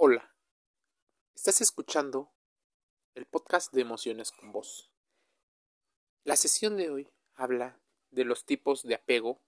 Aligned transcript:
Hola, 0.00 0.32
estás 1.34 1.60
escuchando 1.60 2.30
el 3.16 3.26
podcast 3.26 3.72
de 3.72 3.80
emociones 3.80 4.30
con 4.30 4.52
vos. 4.52 4.92
La 6.22 6.36
sesión 6.36 6.76
de 6.76 6.88
hoy 6.88 7.08
habla 7.34 7.80
de 8.12 8.24
los 8.24 8.44
tipos 8.44 8.84
de 8.84 8.94
apego 8.94 9.40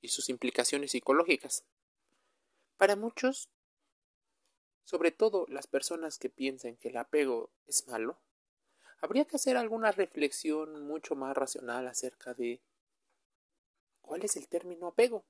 y 0.00 0.10
sus 0.10 0.28
implicaciones 0.28 0.92
psicológicas. 0.92 1.64
Para 2.76 2.94
muchos, 2.94 3.50
sobre 4.84 5.10
todo 5.10 5.44
las 5.48 5.66
personas 5.66 6.18
que 6.18 6.30
piensan 6.30 6.76
que 6.76 6.90
el 6.90 6.98
apego 6.98 7.50
es 7.66 7.88
malo, 7.88 8.20
habría 9.00 9.24
que 9.24 9.34
hacer 9.34 9.56
alguna 9.56 9.90
reflexión 9.90 10.86
mucho 10.86 11.16
más 11.16 11.36
racional 11.36 11.88
acerca 11.88 12.32
de 12.32 12.62
cuál 14.02 14.22
es 14.22 14.36
el 14.36 14.46
término 14.46 14.86
apego 14.86 15.24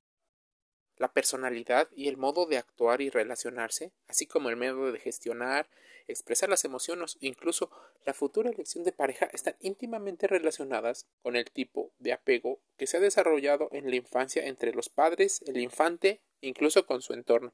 la 0.98 1.12
personalidad 1.12 1.88
y 1.94 2.08
el 2.08 2.16
modo 2.16 2.46
de 2.46 2.58
actuar 2.58 3.00
y 3.00 3.10
relacionarse, 3.10 3.92
así 4.08 4.26
como 4.26 4.48
el 4.48 4.56
modo 4.56 4.92
de 4.92 4.98
gestionar, 4.98 5.68
expresar 6.08 6.48
las 6.48 6.64
emociones 6.64 7.18
e 7.20 7.26
incluso 7.26 7.70
la 8.04 8.14
futura 8.14 8.50
elección 8.50 8.84
de 8.84 8.92
pareja 8.92 9.28
están 9.32 9.56
íntimamente 9.60 10.26
relacionadas 10.26 11.06
con 11.22 11.36
el 11.36 11.50
tipo 11.50 11.92
de 11.98 12.12
apego 12.12 12.60
que 12.76 12.86
se 12.86 12.96
ha 12.96 13.00
desarrollado 13.00 13.68
en 13.72 13.90
la 13.90 13.96
infancia 13.96 14.46
entre 14.46 14.72
los 14.72 14.88
padres, 14.88 15.42
el 15.46 15.58
infante 15.58 16.20
e 16.40 16.48
incluso 16.48 16.86
con 16.86 17.02
su 17.02 17.12
entorno. 17.12 17.52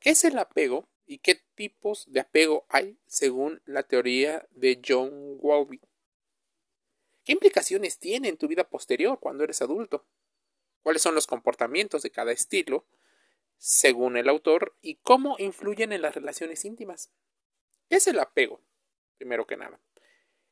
¿Qué 0.00 0.10
es 0.10 0.24
el 0.24 0.38
apego 0.38 0.88
y 1.06 1.18
qué 1.18 1.40
tipos 1.54 2.04
de 2.12 2.20
apego 2.20 2.66
hay 2.68 2.98
según 3.06 3.62
la 3.64 3.82
teoría 3.82 4.46
de 4.50 4.80
John 4.86 5.36
Walby? 5.40 5.80
¿Qué 7.24 7.32
implicaciones 7.32 7.98
tiene 7.98 8.28
en 8.28 8.36
tu 8.36 8.46
vida 8.46 8.68
posterior 8.68 9.18
cuando 9.18 9.44
eres 9.44 9.60
adulto? 9.60 10.06
Cuáles 10.82 11.02
son 11.02 11.14
los 11.14 11.26
comportamientos 11.26 12.02
de 12.02 12.10
cada 12.10 12.32
estilo, 12.32 12.84
según 13.58 14.16
el 14.16 14.28
autor, 14.28 14.74
y 14.80 14.96
cómo 14.96 15.36
influyen 15.38 15.92
en 15.92 16.02
las 16.02 16.14
relaciones 16.14 16.64
íntimas. 16.64 17.10
¿Qué 17.88 17.96
es 17.96 18.06
el 18.06 18.18
apego? 18.18 18.60
Primero 19.16 19.46
que 19.46 19.56
nada. 19.56 19.80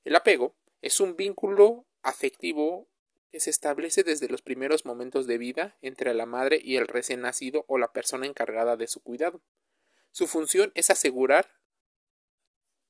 El 0.04 0.16
apego 0.16 0.54
es 0.82 1.00
un 1.00 1.16
vínculo 1.16 1.84
afectivo 2.02 2.88
que 3.30 3.40
se 3.40 3.50
establece 3.50 4.02
desde 4.04 4.28
los 4.28 4.42
primeros 4.42 4.84
momentos 4.84 5.26
de 5.26 5.38
vida 5.38 5.76
entre 5.82 6.14
la 6.14 6.26
madre 6.26 6.60
y 6.62 6.76
el 6.76 6.88
recién 6.88 7.20
nacido 7.20 7.64
o 7.68 7.78
la 7.78 7.92
persona 7.92 8.26
encargada 8.26 8.76
de 8.76 8.86
su 8.86 9.00
cuidado. 9.02 9.42
Su 10.12 10.26
función 10.26 10.72
es 10.74 10.90
asegurar 10.90 11.60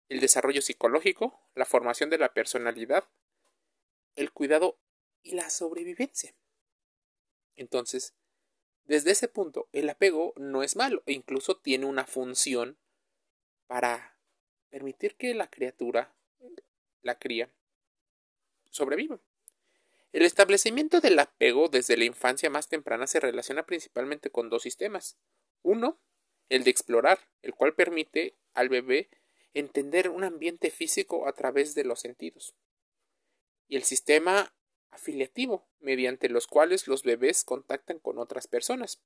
el 0.09 0.21
desarrollo 0.21 0.62
psicológico, 0.62 1.41
la 1.55 1.65
formación 1.65 2.11
de 2.11 2.19
la 2.19 2.33
personalidad, 2.33 3.05
el 4.15 4.31
cuidado 4.31 4.78
y 5.23 5.33
la 5.33 5.50
sobrevivencia. 5.50 6.34
Entonces, 7.57 8.15
desde 8.85 9.11
ese 9.11 9.29
punto, 9.29 9.69
el 9.73 9.89
apego 9.91 10.33
no 10.37 10.62
es 10.62 10.77
malo 10.77 11.03
e 11.07 11.12
incluso 11.12 11.57
tiene 11.57 11.87
una 11.87 12.07
función 12.07 12.79
para 13.67 14.17
permitir 14.71 15.17
que 15.17 15.35
la 15.35 15.51
criatura, 15.51 16.15
la 17.03 17.19
cría, 17.19 17.51
sobreviva. 18.71 19.19
El 20.12 20.23
establecimiento 20.23 21.01
del 21.01 21.19
apego 21.19 21.69
desde 21.69 21.97
la 21.97 22.05
infancia 22.05 22.49
más 22.49 22.69
temprana 22.69 23.07
se 23.07 23.21
relaciona 23.21 23.67
principalmente 23.67 24.31
con 24.31 24.49
dos 24.49 24.62
sistemas. 24.62 25.17
Uno, 25.62 25.99
el 26.49 26.65
de 26.65 26.71
explorar, 26.71 27.19
el 27.43 27.55
cual 27.55 27.75
permite 27.75 28.34
al 28.55 28.69
bebé 28.69 29.11
entender 29.53 30.11
un 30.11 30.25
ambiente 30.25 30.71
físico 30.71 31.27
a 31.27 31.33
través 31.33 31.75
de 31.75 31.84
los 31.84 32.01
sentidos. 32.01 32.55
Y 33.69 33.77
el 33.77 33.84
sistema 33.84 34.55
afiliativo, 34.97 35.69
mediante 35.79 36.29
los 36.29 36.47
cuales 36.47 36.89
los 36.89 37.03
bebés 37.05 37.45
contactan 37.45 37.99
con 37.99 38.19
otras 38.19 38.49
personas. 38.49 39.03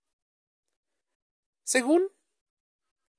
Según 1.63 2.11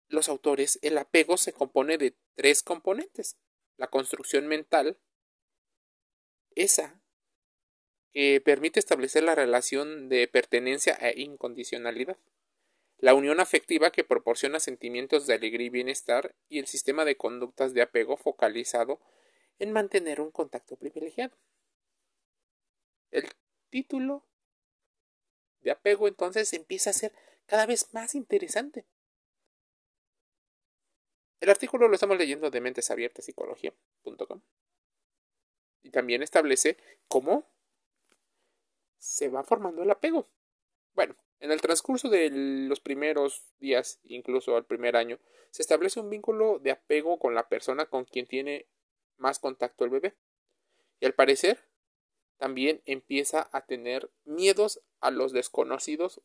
los 0.07 0.27
autores, 0.27 0.79
el 0.81 0.97
apego 0.97 1.37
se 1.37 1.53
compone 1.53 1.97
de 1.97 2.17
tres 2.35 2.63
componentes. 2.63 3.37
La 3.77 3.87
construcción 3.87 4.47
mental, 4.47 4.99
esa 6.55 7.01
que 8.11 8.41
permite 8.41 8.79
establecer 8.79 9.23
la 9.23 9.35
relación 9.35 10.09
de 10.09 10.27
pertenencia 10.27 10.95
e 10.95 11.21
incondicionalidad. 11.21 12.17
La 12.97 13.13
unión 13.13 13.39
afectiva 13.39 13.91
que 13.91 14.03
proporciona 14.03 14.59
sentimientos 14.59 15.27
de 15.27 15.33
alegría 15.33 15.67
y 15.67 15.69
bienestar 15.69 16.35
y 16.49 16.59
el 16.59 16.67
sistema 16.67 17.05
de 17.05 17.15
conductas 17.15 17.73
de 17.73 17.81
apego 17.81 18.17
focalizado 18.17 18.99
en 19.59 19.71
mantener 19.71 20.19
un 20.19 20.31
contacto 20.31 20.75
privilegiado. 20.75 21.37
El 23.11 23.29
título 23.69 24.25
de 25.61 25.71
apego 25.71 26.07
entonces 26.07 26.51
empieza 26.53 26.89
a 26.89 26.93
ser 26.93 27.13
cada 27.45 27.65
vez 27.65 27.93
más 27.93 28.15
interesante. 28.15 28.85
El 31.39 31.49
artículo 31.49 31.87
lo 31.87 31.95
estamos 31.95 32.17
leyendo 32.17 32.49
de 32.49 32.61
mentes 32.61 32.91
abiertas 32.91 33.27
y 33.27 33.33
también 35.89 36.21
establece 36.21 36.77
cómo 37.07 37.45
se 38.97 39.29
va 39.29 39.43
formando 39.43 39.81
el 39.81 39.89
apego. 39.89 40.27
Bueno, 40.93 41.15
en 41.39 41.51
el 41.51 41.59
transcurso 41.59 42.09
de 42.09 42.29
los 42.29 42.79
primeros 42.79 43.43
días, 43.59 43.99
incluso 44.03 44.55
al 44.55 44.65
primer 44.65 44.95
año, 44.95 45.19
se 45.49 45.63
establece 45.63 45.99
un 45.99 46.09
vínculo 46.09 46.59
de 46.59 46.71
apego 46.71 47.17
con 47.17 47.33
la 47.33 47.49
persona 47.49 47.87
con 47.87 48.05
quien 48.05 48.27
tiene 48.27 48.67
más 49.17 49.39
contacto 49.39 49.83
el 49.83 49.89
bebé. 49.89 50.15
Y 50.99 51.05
al 51.05 51.13
parecer, 51.13 51.70
también 52.41 52.81
empieza 52.87 53.49
a 53.51 53.67
tener 53.67 54.09
miedos 54.25 54.81
a 54.99 55.11
los 55.11 55.31
desconocidos. 55.31 56.21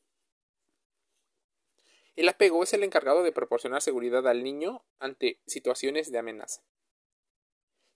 El 2.15 2.27
apego 2.31 2.63
es 2.63 2.73
el 2.73 2.85
encargado 2.85 3.23
de 3.23 3.33
proporcionar 3.33 3.83
seguridad 3.83 4.27
al 4.27 4.43
niño 4.43 4.83
ante 4.99 5.39
situaciones 5.47 6.11
de 6.11 6.17
amenaza. 6.17 6.63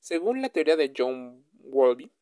Según 0.01 0.43
la 0.43 0.51
teoría 0.51 0.77
de 0.77 0.93
John 0.95 1.47
Wolby, 1.55 2.13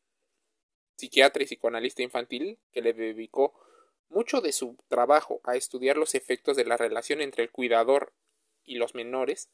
psiquiatra 0.94 1.42
y 1.42 1.46
psicoanalista 1.46 2.04
infantil, 2.04 2.60
que 2.70 2.80
le 2.80 2.92
dedicó 2.92 3.60
mucho 4.08 4.40
de 4.40 4.52
su 4.52 4.76
trabajo 4.86 5.40
a 5.42 5.56
estudiar 5.56 5.96
los 5.96 6.14
efectos 6.14 6.56
de 6.56 6.64
la 6.64 6.76
relación 6.76 7.20
entre 7.20 7.42
el 7.42 7.50
cuidador 7.50 8.12
y 8.64 8.76
los 8.76 8.94
menores, 8.94 9.50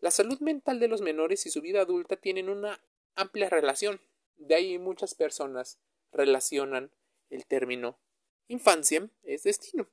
la 0.00 0.10
salud 0.10 0.38
mental 0.40 0.80
de 0.80 0.88
los 0.88 1.00
menores 1.00 1.46
y 1.46 1.50
su 1.50 1.62
vida 1.62 1.80
adulta 1.80 2.16
tienen 2.16 2.50
una 2.50 2.78
amplia 3.14 3.48
relación. 3.48 4.02
De 4.40 4.54
ahí 4.54 4.78
muchas 4.78 5.14
personas 5.14 5.78
relacionan 6.12 6.90
el 7.28 7.46
término 7.46 7.98
infancia 8.48 9.08
es 9.22 9.44
destino. 9.44 9.86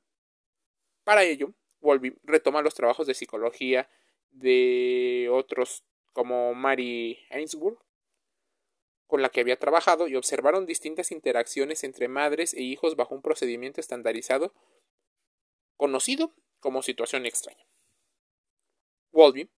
Para 1.04 1.22
ello, 1.22 1.52
Wolby 1.80 2.18
retoma 2.24 2.62
los 2.62 2.74
trabajos 2.74 3.06
de 3.06 3.14
psicología 3.14 3.88
de 4.30 5.28
otros 5.30 5.84
como 6.12 6.54
Mary 6.54 7.18
Ainsworth, 7.30 7.78
con 9.06 9.22
la 9.22 9.28
que 9.28 9.40
había 9.40 9.58
trabajado 9.58 10.08
y 10.08 10.16
observaron 10.16 10.66
distintas 10.66 11.12
interacciones 11.12 11.84
entre 11.84 12.08
madres 12.08 12.54
e 12.54 12.62
hijos 12.62 12.96
bajo 12.96 13.14
un 13.14 13.22
procedimiento 13.22 13.80
estandarizado 13.80 14.52
conocido 15.76 16.34
como 16.58 16.82
situación 16.82 17.26
extraña. 17.26 17.64
Wolby 19.12 19.50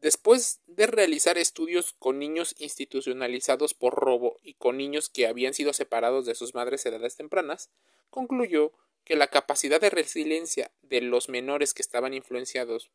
Después 0.00 0.60
de 0.68 0.86
realizar 0.86 1.38
estudios 1.38 1.92
con 1.98 2.20
niños 2.20 2.54
institucionalizados 2.58 3.74
por 3.74 3.94
robo 3.94 4.38
y 4.42 4.54
con 4.54 4.76
niños 4.76 5.08
que 5.08 5.26
habían 5.26 5.54
sido 5.54 5.72
separados 5.72 6.24
de 6.24 6.36
sus 6.36 6.54
madres 6.54 6.86
edades 6.86 7.16
tempranas, 7.16 7.70
concluyó 8.08 8.72
que 9.04 9.16
la 9.16 9.26
capacidad 9.26 9.80
de 9.80 9.90
resiliencia 9.90 10.70
de 10.82 11.00
los 11.00 11.28
menores 11.28 11.74
que 11.74 11.82
estaban 11.82 12.14
influenciados 12.14 12.92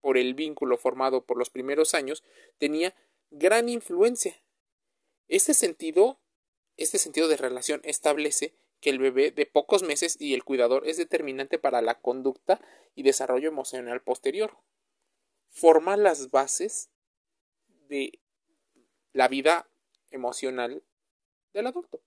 por 0.00 0.16
el 0.16 0.34
vínculo 0.34 0.76
formado 0.76 1.24
por 1.24 1.38
los 1.38 1.50
primeros 1.50 1.94
años 1.94 2.22
tenía 2.58 2.94
gran 3.30 3.68
influencia. 3.68 4.40
Este 5.26 5.54
sentido, 5.54 6.20
este 6.76 6.98
sentido 6.98 7.26
de 7.26 7.36
relación 7.36 7.80
establece 7.82 8.54
que 8.80 8.90
el 8.90 8.98
bebé 8.98 9.32
de 9.32 9.46
pocos 9.46 9.82
meses 9.82 10.16
y 10.20 10.34
el 10.34 10.44
cuidador 10.44 10.86
es 10.86 10.98
determinante 10.98 11.58
para 11.58 11.82
la 11.82 12.00
conducta 12.00 12.60
y 12.94 13.02
desarrollo 13.02 13.48
emocional 13.48 14.02
posterior 14.02 14.56
forma 15.52 15.96
las 15.96 16.30
bases 16.30 16.90
de 17.88 18.18
la 19.12 19.28
vida 19.28 19.68
emocional 20.10 20.82
del 21.52 21.66
adulto. 21.66 22.02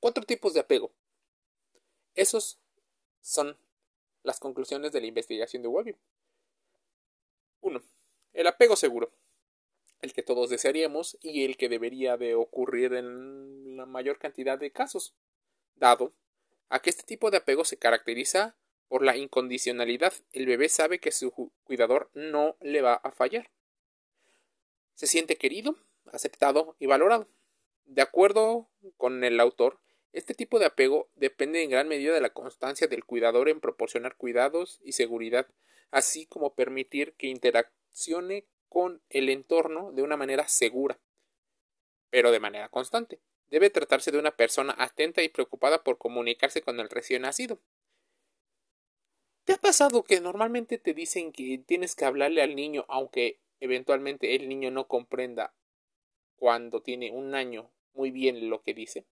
Cuatro 0.00 0.24
tipos 0.24 0.52
de 0.52 0.60
apego. 0.60 0.92
Esos 2.14 2.58
son 3.20 3.56
las 4.22 4.40
conclusiones 4.40 4.92
de 4.92 5.00
la 5.00 5.06
investigación 5.06 5.62
de 5.62 5.68
Webby. 5.68 5.96
1. 7.60 7.82
El 8.32 8.46
apego 8.46 8.76
seguro. 8.76 9.10
El 10.00 10.12
que 10.12 10.22
todos 10.22 10.50
desearíamos 10.50 11.18
y 11.22 11.44
el 11.44 11.56
que 11.56 11.68
debería 11.68 12.16
de 12.16 12.34
ocurrir 12.34 12.94
en 12.94 13.76
la 13.76 13.86
mayor 13.86 14.18
cantidad 14.18 14.58
de 14.58 14.72
casos, 14.72 15.14
dado 15.76 16.12
a 16.68 16.80
que 16.80 16.90
este 16.90 17.02
tipo 17.04 17.30
de 17.30 17.36
apego 17.36 17.64
se 17.64 17.76
caracteriza 17.76 18.56
por 18.90 19.04
la 19.04 19.16
incondicionalidad, 19.16 20.12
el 20.32 20.46
bebé 20.46 20.68
sabe 20.68 20.98
que 20.98 21.12
su 21.12 21.30
cuidador 21.62 22.10
no 22.12 22.56
le 22.60 22.82
va 22.82 22.94
a 22.94 23.12
fallar. 23.12 23.48
Se 24.94 25.06
siente 25.06 25.36
querido, 25.36 25.76
aceptado 26.06 26.74
y 26.80 26.86
valorado. 26.86 27.28
De 27.84 28.02
acuerdo 28.02 28.68
con 28.96 29.22
el 29.22 29.38
autor, 29.38 29.78
este 30.12 30.34
tipo 30.34 30.58
de 30.58 30.66
apego 30.66 31.08
depende 31.14 31.62
en 31.62 31.70
gran 31.70 31.86
medida 31.86 32.12
de 32.12 32.20
la 32.20 32.32
constancia 32.32 32.88
del 32.88 33.04
cuidador 33.04 33.48
en 33.48 33.60
proporcionar 33.60 34.16
cuidados 34.16 34.80
y 34.82 34.90
seguridad, 34.90 35.46
así 35.92 36.26
como 36.26 36.56
permitir 36.56 37.14
que 37.14 37.28
interaccione 37.28 38.48
con 38.68 39.04
el 39.08 39.28
entorno 39.28 39.92
de 39.92 40.02
una 40.02 40.16
manera 40.16 40.48
segura, 40.48 40.98
pero 42.10 42.32
de 42.32 42.40
manera 42.40 42.68
constante. 42.68 43.20
Debe 43.50 43.70
tratarse 43.70 44.10
de 44.10 44.18
una 44.18 44.32
persona 44.32 44.74
atenta 44.76 45.22
y 45.22 45.28
preocupada 45.28 45.84
por 45.84 45.96
comunicarse 45.96 46.60
con 46.60 46.80
el 46.80 46.88
recién 46.88 47.22
nacido. 47.22 47.60
¿Te 49.44 49.54
ha 49.54 49.58
pasado 49.58 50.04
que 50.04 50.20
normalmente 50.20 50.78
te 50.78 50.94
dicen 50.94 51.32
que 51.32 51.58
tienes 51.58 51.94
que 51.94 52.04
hablarle 52.04 52.42
al 52.42 52.54
niño 52.54 52.84
aunque 52.88 53.40
eventualmente 53.58 54.34
el 54.34 54.48
niño 54.48 54.70
no 54.70 54.86
comprenda 54.86 55.54
cuando 56.36 56.82
tiene 56.82 57.10
un 57.10 57.34
año 57.34 57.70
muy 57.94 58.10
bien 58.10 58.48
lo 58.48 58.62
que 58.62 58.74
dice? 58.74 59.06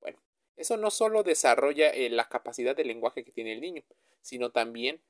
Bueno, 0.00 0.22
eso 0.56 0.76
no 0.76 0.90
solo 0.90 1.22
desarrolla 1.22 1.90
eh, 1.90 2.10
la 2.10 2.28
capacidad 2.28 2.74
de 2.74 2.84
lenguaje 2.84 3.24
que 3.24 3.32
tiene 3.32 3.52
el 3.52 3.60
niño, 3.60 3.84
sino 4.20 4.50
también 4.50 5.02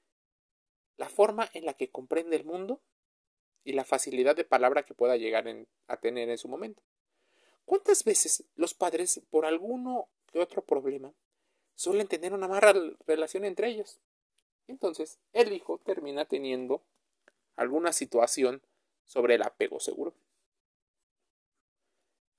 la 0.97 1.09
forma 1.09 1.49
en 1.55 1.65
la 1.65 1.75
que 1.75 1.91
comprende 1.91 2.37
el 2.37 2.45
mundo 2.45 2.81
y 3.65 3.73
la 3.73 3.85
facilidad 3.85 4.37
de 4.37 4.45
palabra 4.45 4.85
que 4.85 4.95
pueda 4.95 5.17
llegar 5.17 5.47
a 5.87 5.97
tener 5.97 6.29
en 6.29 6.39
su 6.39 6.49
momento. 6.49 6.83
¿Cuántas 7.65 8.05
veces 8.05 8.45
los 8.57 8.75
padres, 8.75 9.23
por 9.31 9.47
alguno 9.47 10.09
que 10.27 10.39
otro 10.39 10.63
problema, 10.63 11.15
suelen 11.75 12.07
tener 12.07 12.35
una 12.35 12.47
mala 12.47 12.75
relación 13.07 13.45
entre 13.45 13.69
ellos? 13.69 14.01
Entonces, 14.67 15.19
el 15.33 15.53
hijo 15.53 15.79
termina 15.85 16.25
teniendo 16.25 16.83
alguna 17.57 17.93
situación 17.93 18.63
sobre 19.05 19.35
el 19.35 19.43
apego 19.43 19.81
seguro. 19.81 20.15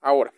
Ahora, 0.01 0.33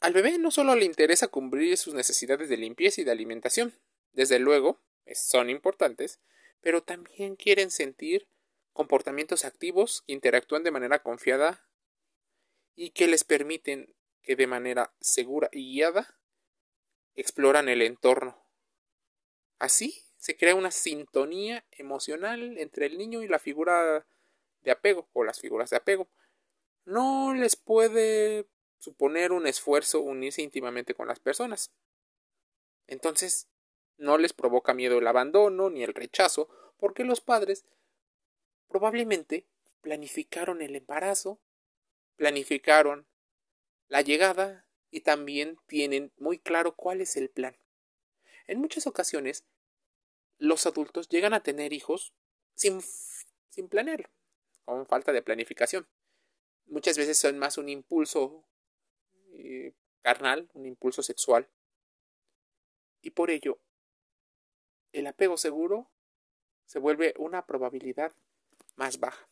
al 0.00 0.12
bebé 0.12 0.38
no 0.38 0.50
solo 0.50 0.74
le 0.74 0.84
interesa 0.84 1.28
cumplir 1.28 1.76
sus 1.76 1.94
necesidades 1.94 2.48
de 2.48 2.56
limpieza 2.56 3.00
y 3.00 3.04
de 3.04 3.10
alimentación, 3.10 3.74
desde 4.12 4.38
luego, 4.38 4.80
son 5.12 5.50
importantes, 5.50 6.20
pero 6.60 6.82
también 6.82 7.36
quieren 7.36 7.70
sentir 7.70 8.28
comportamientos 8.72 9.44
activos 9.44 10.02
que 10.02 10.12
interactúan 10.12 10.62
de 10.62 10.70
manera 10.70 11.02
confiada 11.02 11.68
y 12.76 12.90
que 12.90 13.08
les 13.08 13.24
permiten 13.24 13.94
que 14.22 14.36
de 14.36 14.46
manera 14.46 14.94
segura 15.00 15.48
y 15.52 15.72
guiada 15.72 16.18
exploran 17.14 17.68
el 17.68 17.82
entorno. 17.82 18.47
Así 19.58 20.04
se 20.18 20.36
crea 20.36 20.54
una 20.54 20.70
sintonía 20.70 21.64
emocional 21.70 22.58
entre 22.58 22.86
el 22.86 22.98
niño 22.98 23.22
y 23.22 23.28
la 23.28 23.38
figura 23.38 24.06
de 24.62 24.70
apego 24.70 25.08
o 25.12 25.24
las 25.24 25.40
figuras 25.40 25.70
de 25.70 25.76
apego. 25.76 26.08
No 26.84 27.34
les 27.34 27.56
puede 27.56 28.46
suponer 28.78 29.32
un 29.32 29.46
esfuerzo 29.46 30.00
unirse 30.00 30.42
íntimamente 30.42 30.94
con 30.94 31.08
las 31.08 31.20
personas. 31.20 31.72
Entonces, 32.86 33.48
no 33.96 34.16
les 34.16 34.32
provoca 34.32 34.74
miedo 34.74 34.98
el 34.98 35.06
abandono 35.06 35.70
ni 35.70 35.82
el 35.82 35.94
rechazo, 35.94 36.48
porque 36.78 37.04
los 37.04 37.20
padres 37.20 37.64
probablemente 38.68 39.46
planificaron 39.82 40.62
el 40.62 40.76
embarazo 40.76 41.40
planificaron 42.18 43.06
la 43.86 44.02
llegada 44.02 44.66
y 44.90 45.00
también 45.00 45.56
tienen 45.66 46.12
muy 46.18 46.38
claro 46.38 46.74
cuál 46.74 47.00
es 47.00 47.16
el 47.16 47.30
plan. 47.30 47.56
En 48.48 48.58
muchas 48.58 48.88
ocasiones, 48.88 49.44
los 50.38 50.66
adultos 50.66 51.08
llegan 51.08 51.34
a 51.34 51.44
tener 51.44 51.72
hijos 51.72 52.12
sin, 52.54 52.80
sin 53.48 53.68
planearlo, 53.68 54.08
con 54.64 54.84
falta 54.86 55.12
de 55.12 55.22
planificación. 55.22 55.86
Muchas 56.66 56.98
veces 56.98 57.16
son 57.16 57.38
más 57.38 57.56
un 57.56 57.68
impulso 57.68 58.44
eh, 59.34 59.74
carnal, 60.02 60.50
un 60.54 60.66
impulso 60.66 61.02
sexual. 61.04 61.48
Y 63.02 63.10
por 63.10 63.30
ello, 63.30 63.60
el 64.92 65.06
apego 65.06 65.36
seguro 65.36 65.88
se 66.66 66.80
vuelve 66.80 67.14
una 67.16 67.46
probabilidad 67.46 68.12
más 68.74 68.98
baja. 68.98 69.28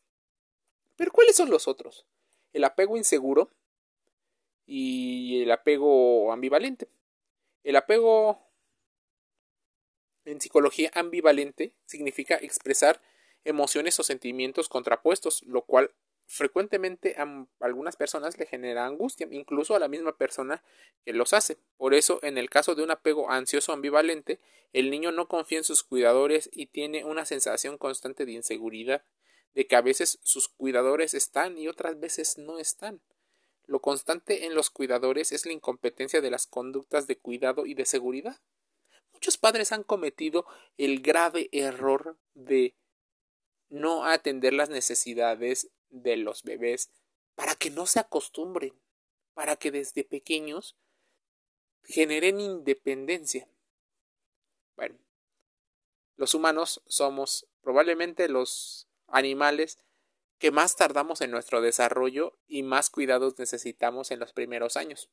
Pero 0.94 1.10
¿cuáles 1.10 1.34
son 1.34 1.50
los 1.50 1.66
otros? 1.66 2.06
el 2.56 2.64
apego 2.64 2.96
inseguro 2.96 3.50
y 4.64 5.42
el 5.42 5.50
apego 5.50 6.32
ambivalente. 6.32 6.88
El 7.62 7.76
apego 7.76 8.45
en 10.26 10.40
psicología 10.40 10.90
ambivalente 10.94 11.72
significa 11.86 12.36
expresar 12.36 13.00
emociones 13.44 13.98
o 14.00 14.02
sentimientos 14.02 14.68
contrapuestos, 14.68 15.42
lo 15.44 15.62
cual 15.62 15.92
frecuentemente 16.26 17.14
a 17.16 17.46
algunas 17.60 17.96
personas 17.96 18.36
le 18.38 18.46
genera 18.46 18.84
angustia, 18.84 19.28
incluso 19.30 19.74
a 19.74 19.78
la 19.78 19.88
misma 19.88 20.16
persona 20.16 20.62
que 21.04 21.12
los 21.12 21.32
hace. 21.32 21.56
Por 21.76 21.94
eso, 21.94 22.18
en 22.22 22.36
el 22.36 22.50
caso 22.50 22.74
de 22.74 22.82
un 22.82 22.90
apego 22.90 23.30
ansioso 23.30 23.72
ambivalente, 23.72 24.40
el 24.72 24.90
niño 24.90 25.12
no 25.12 25.28
confía 25.28 25.58
en 25.58 25.64
sus 25.64 25.84
cuidadores 25.84 26.50
y 26.52 26.66
tiene 26.66 27.04
una 27.04 27.24
sensación 27.24 27.78
constante 27.78 28.26
de 28.26 28.32
inseguridad 28.32 29.04
de 29.54 29.66
que 29.66 29.76
a 29.76 29.80
veces 29.80 30.18
sus 30.22 30.48
cuidadores 30.48 31.14
están 31.14 31.56
y 31.56 31.68
otras 31.68 31.98
veces 31.98 32.36
no 32.36 32.58
están. 32.58 33.00
Lo 33.64 33.80
constante 33.80 34.46
en 34.46 34.54
los 34.54 34.70
cuidadores 34.70 35.32
es 35.32 35.46
la 35.46 35.52
incompetencia 35.52 36.20
de 36.20 36.30
las 36.30 36.46
conductas 36.46 37.06
de 37.06 37.16
cuidado 37.16 37.66
y 37.66 37.74
de 37.74 37.84
seguridad. 37.84 38.38
Muchos 39.16 39.38
padres 39.38 39.72
han 39.72 39.82
cometido 39.82 40.44
el 40.76 41.00
grave 41.00 41.48
error 41.50 42.18
de 42.34 42.74
no 43.70 44.04
atender 44.04 44.52
las 44.52 44.68
necesidades 44.68 45.70
de 45.88 46.18
los 46.18 46.42
bebés 46.42 46.90
para 47.34 47.54
que 47.54 47.70
no 47.70 47.86
se 47.86 47.98
acostumbren, 47.98 48.78
para 49.32 49.56
que 49.56 49.70
desde 49.70 50.04
pequeños 50.04 50.76
generen 51.82 52.40
independencia. 52.40 53.48
Bueno, 54.76 54.98
los 56.16 56.34
humanos 56.34 56.82
somos 56.86 57.48
probablemente 57.62 58.28
los 58.28 58.86
animales 59.06 59.78
que 60.36 60.50
más 60.50 60.76
tardamos 60.76 61.22
en 61.22 61.30
nuestro 61.30 61.62
desarrollo 61.62 62.38
y 62.46 62.64
más 62.64 62.90
cuidados 62.90 63.38
necesitamos 63.38 64.10
en 64.10 64.18
los 64.18 64.34
primeros 64.34 64.76
años. 64.76 65.08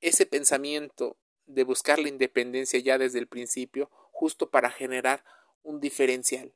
Ese 0.00 0.24
pensamiento 0.24 1.18
de 1.46 1.64
buscar 1.64 1.98
la 1.98 2.08
independencia 2.08 2.78
ya 2.80 2.98
desde 2.98 3.18
el 3.18 3.28
principio, 3.28 3.90
justo 4.12 4.50
para 4.50 4.70
generar 4.70 5.24
un 5.62 5.80
diferencial, 5.80 6.52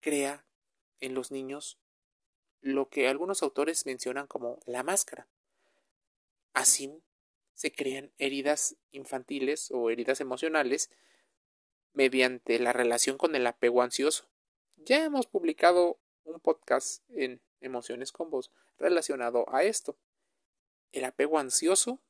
crea 0.00 0.46
en 1.00 1.14
los 1.14 1.30
niños 1.30 1.78
lo 2.60 2.88
que 2.88 3.08
algunos 3.08 3.42
autores 3.42 3.86
mencionan 3.86 4.26
como 4.26 4.60
la 4.66 4.82
máscara. 4.82 5.28
Así 6.52 7.02
se 7.54 7.72
crean 7.72 8.12
heridas 8.18 8.76
infantiles 8.90 9.70
o 9.70 9.90
heridas 9.90 10.20
emocionales 10.20 10.90
mediante 11.92 12.58
la 12.58 12.72
relación 12.72 13.16
con 13.18 13.34
el 13.34 13.46
apego 13.46 13.82
ansioso. 13.82 14.28
Ya 14.76 15.04
hemos 15.04 15.26
publicado 15.26 15.98
un 16.24 16.40
podcast 16.40 17.02
en 17.10 17.40
Emociones 17.60 18.12
con 18.12 18.30
Vos 18.30 18.50
relacionado 18.78 19.46
a 19.54 19.62
esto. 19.62 19.96
El 20.92 21.04
apego 21.04 21.38
ansioso 21.38 22.00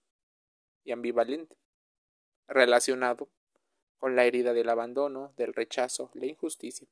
y 0.84 0.92
ambivalente, 0.92 1.56
relacionado 2.48 3.28
con 3.98 4.16
la 4.16 4.24
herida 4.24 4.52
del 4.52 4.68
abandono, 4.68 5.32
del 5.36 5.54
rechazo, 5.54 6.10
la 6.14 6.26
injusticia. 6.26 6.86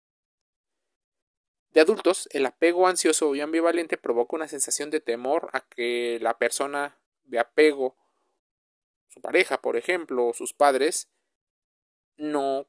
De 1.72 1.80
adultos, 1.80 2.28
el 2.30 2.46
apego 2.46 2.86
ansioso 2.86 3.34
y 3.34 3.40
ambivalente 3.40 3.98
provoca 3.98 4.36
una 4.36 4.48
sensación 4.48 4.90
de 4.90 5.00
temor 5.00 5.50
a 5.52 5.60
que 5.60 6.18
la 6.20 6.38
persona 6.38 6.96
de 7.24 7.40
apego, 7.40 7.96
su 9.08 9.20
pareja, 9.20 9.60
por 9.60 9.76
ejemplo, 9.76 10.28
o 10.28 10.34
sus 10.34 10.52
padres, 10.52 11.08
no 12.16 12.68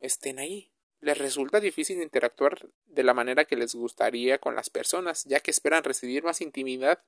estén 0.00 0.38
ahí, 0.38 0.72
les 1.00 1.18
resulta 1.18 1.60
difícil 1.60 2.00
interactuar 2.00 2.68
de 2.86 3.02
la 3.02 3.12
manera 3.12 3.44
que 3.44 3.56
les 3.56 3.74
gustaría 3.74 4.38
con 4.38 4.54
las 4.54 4.70
personas, 4.70 5.24
ya 5.24 5.40
que 5.40 5.50
esperan 5.50 5.84
recibir 5.84 6.22
más 6.22 6.40
intimidad, 6.40 7.02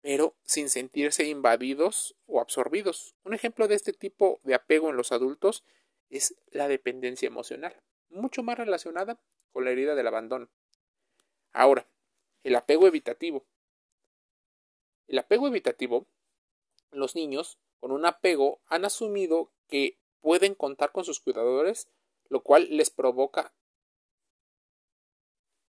pero 0.00 0.34
sin 0.42 0.70
sentirse 0.70 1.24
invadidos 1.24 2.16
o 2.26 2.40
absorbidos. 2.40 3.14
Un 3.24 3.34
ejemplo 3.34 3.68
de 3.68 3.74
este 3.74 3.92
tipo 3.92 4.40
de 4.44 4.54
apego 4.54 4.90
en 4.90 4.96
los 4.96 5.12
adultos 5.12 5.64
es 6.08 6.34
la 6.50 6.68
dependencia 6.68 7.26
emocional, 7.26 7.80
mucho 8.08 8.42
más 8.42 8.58
relacionada 8.58 9.20
con 9.52 9.64
la 9.64 9.70
herida 9.70 9.94
del 9.94 10.06
abandono. 10.06 10.48
Ahora, 11.52 11.86
el 12.44 12.56
apego 12.56 12.86
evitativo. 12.86 13.44
El 15.06 15.18
apego 15.18 15.48
evitativo, 15.48 16.06
los 16.90 17.14
niños 17.14 17.58
con 17.80 17.92
un 17.92 18.06
apego 18.06 18.60
han 18.66 18.84
asumido 18.84 19.52
que 19.68 19.98
pueden 20.20 20.54
contar 20.54 20.92
con 20.92 21.04
sus 21.04 21.20
cuidadores 21.20 21.88
lo 22.30 22.42
cual 22.42 22.68
les 22.70 22.90
provoca 22.90 23.52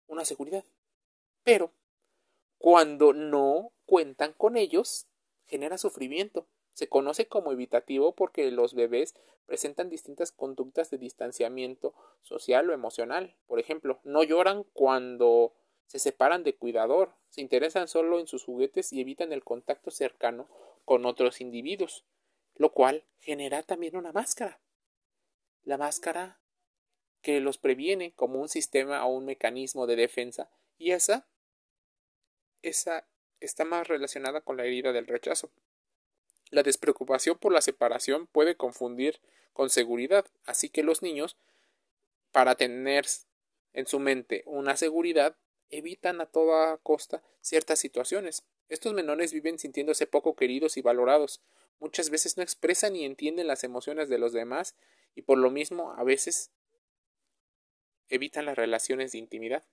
una 0.07 0.25
seguridad. 0.25 0.65
Pero 1.43 1.73
cuando 2.59 3.13
no 3.13 3.73
cuentan 3.91 4.35
con 4.35 4.57
ellos, 4.57 5.09
genera 5.47 5.77
sufrimiento. 5.77 6.47
Se 6.75 6.89
conoce 6.89 7.27
como 7.27 7.51
evitativo 7.51 8.15
porque 8.15 8.49
los 8.53 8.75
bebés 8.75 9.17
presentan 9.47 9.89
distintas 9.89 10.31
conductas 10.31 10.91
de 10.91 10.99
distanciamiento 10.99 11.93
social 12.23 12.71
o 12.71 12.73
emocional. 12.73 13.35
Por 13.49 13.59
ejemplo, 13.59 13.99
no 14.05 14.23
lloran 14.23 14.63
cuando 14.75 15.55
se 15.89 15.99
separan 15.99 16.45
de 16.45 16.55
cuidador, 16.55 17.17
se 17.31 17.41
interesan 17.41 17.89
solo 17.89 18.21
en 18.21 18.29
sus 18.29 18.45
juguetes 18.45 18.93
y 18.93 19.01
evitan 19.01 19.33
el 19.33 19.43
contacto 19.43 19.91
cercano 19.91 20.47
con 20.85 21.05
otros 21.05 21.41
individuos, 21.41 22.05
lo 22.55 22.71
cual 22.71 23.03
genera 23.19 23.65
también 23.65 23.97
una 23.97 24.13
máscara. 24.13 24.61
La 25.65 25.79
máscara 25.79 26.39
que 27.23 27.41
los 27.41 27.59
previene 27.59 28.13
como 28.13 28.41
un 28.41 28.49
sistema 28.49 29.05
o 29.05 29.17
un 29.17 29.25
mecanismo 29.25 29.89
de 29.89 29.97
defensa 29.97 30.49
y 30.79 30.93
esa 30.93 31.27
esa 32.63 33.10
está 33.41 33.65
más 33.65 33.89
relacionada 33.89 34.41
con 34.41 34.57
la 34.57 34.65
herida 34.65 34.93
del 34.93 35.07
rechazo. 35.07 35.51
La 36.51 36.63
despreocupación 36.63 37.39
por 37.39 37.53
la 37.53 37.63
separación 37.63 38.27
puede 38.27 38.57
confundir 38.57 39.21
con 39.53 39.71
seguridad, 39.71 40.27
así 40.45 40.69
que 40.69 40.83
los 40.83 41.03
niños, 41.03 41.37
para 42.33 42.55
tener 42.55 43.07
en 43.73 43.87
su 43.87 43.99
mente 44.01 44.43
una 44.47 44.77
seguridad, 44.77 45.37
evitan 45.71 46.21
a 46.21 46.27
toda 46.27 46.79
costa 46.79 47.23
ciertas 47.41 47.79
situaciones. 47.79 48.45
Estos 48.69 48.93
menores 48.93 49.33
viven 49.33 49.59
sintiéndose 49.59 50.07
poco 50.07 50.35
queridos 50.35 50.77
y 50.77 50.83
valorados. 50.83 51.41
Muchas 51.79 52.11
veces 52.11 52.37
no 52.37 52.43
expresan 52.43 52.93
ni 52.93 53.05
entienden 53.05 53.47
las 53.47 53.65
emociones 53.65 54.09
de 54.09 54.19
los 54.19 54.33
demás 54.33 54.75
y 55.15 55.23
por 55.23 55.39
lo 55.39 55.51
mismo 55.51 55.93
a 55.93 56.05
veces 56.05 56.51
evitan 58.09 58.45
las 58.45 58.57
relaciones 58.57 59.13
de 59.13 59.19
intimidad. 59.19 59.65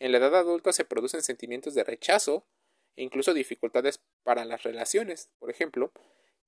En 0.00 0.12
la 0.12 0.18
edad 0.18 0.36
adulta 0.36 0.72
se 0.72 0.84
producen 0.84 1.22
sentimientos 1.22 1.74
de 1.74 1.84
rechazo 1.84 2.44
incluso 3.02 3.34
dificultades 3.34 4.00
para 4.22 4.44
las 4.44 4.62
relaciones. 4.62 5.30
Por 5.38 5.50
ejemplo, 5.50 5.92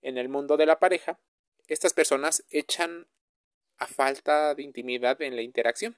en 0.03 0.19
el 0.19 0.29
mundo 0.29 0.57
de 0.57 0.67
la 0.67 0.79
pareja, 0.79 1.21
estas 1.67 1.93
personas 1.93 2.45
echan 2.51 3.09
a 3.77 3.87
falta 3.87 4.55
de 4.55 4.63
intimidad 4.63 5.23
en 5.23 5.37
la 5.37 5.43
interacción, 5.43 5.97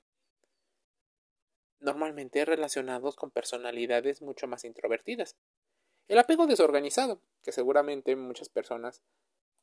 normalmente 1.80 2.44
relacionados 2.44 3.16
con 3.16 3.30
personalidades 3.30 4.22
mucho 4.22 4.46
más 4.46 4.64
introvertidas. 4.64 5.36
El 6.06 6.18
apego 6.18 6.46
desorganizado, 6.46 7.20
que 7.42 7.52
seguramente 7.52 8.14
muchas 8.14 8.48
personas 8.48 9.02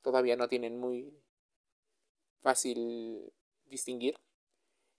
todavía 0.02 0.36
no 0.36 0.48
tienen 0.48 0.80
muy 0.80 1.14
fácil 2.42 3.32
distinguir, 3.66 4.20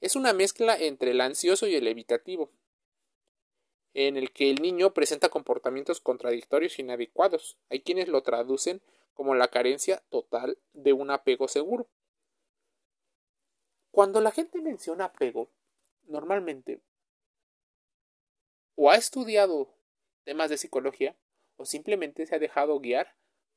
es 0.00 0.16
una 0.16 0.32
mezcla 0.32 0.76
entre 0.78 1.11
el 1.11 1.20
ansioso 1.20 1.66
y 1.66 1.75
el 1.75 1.87
evitativo, 1.87 2.50
en 3.94 4.16
el 4.16 4.32
que 4.32 4.50
el 4.50 4.62
niño 4.62 4.92
presenta 4.94 5.28
comportamientos 5.28 6.00
contradictorios 6.00 6.78
e 6.78 6.82
inadecuados. 6.82 7.59
Hay 7.68 7.80
quienes 7.80 8.09
lo 8.09 8.23
traducen 8.23 8.80
como 9.14 9.35
la 9.35 9.49
carencia 9.49 10.02
total 10.09 10.59
de 10.73 10.92
un 10.92 11.11
apego 11.11 11.49
seguro. 11.49 11.88
Cuando 13.90 14.20
la 14.20 14.30
gente 14.30 14.61
menciona 14.61 15.06
apego, 15.06 15.50
normalmente 16.06 16.80
o 18.76 18.90
ha 18.90 18.97
estudiado 18.97 19.68
temas 20.25 20.49
de 20.49 20.56
psicología 20.56 21.14
o 21.56 21.66
simplemente 21.66 22.25
se 22.25 22.35
ha 22.35 22.38
dejado 22.38 22.80
guiar 22.80 23.14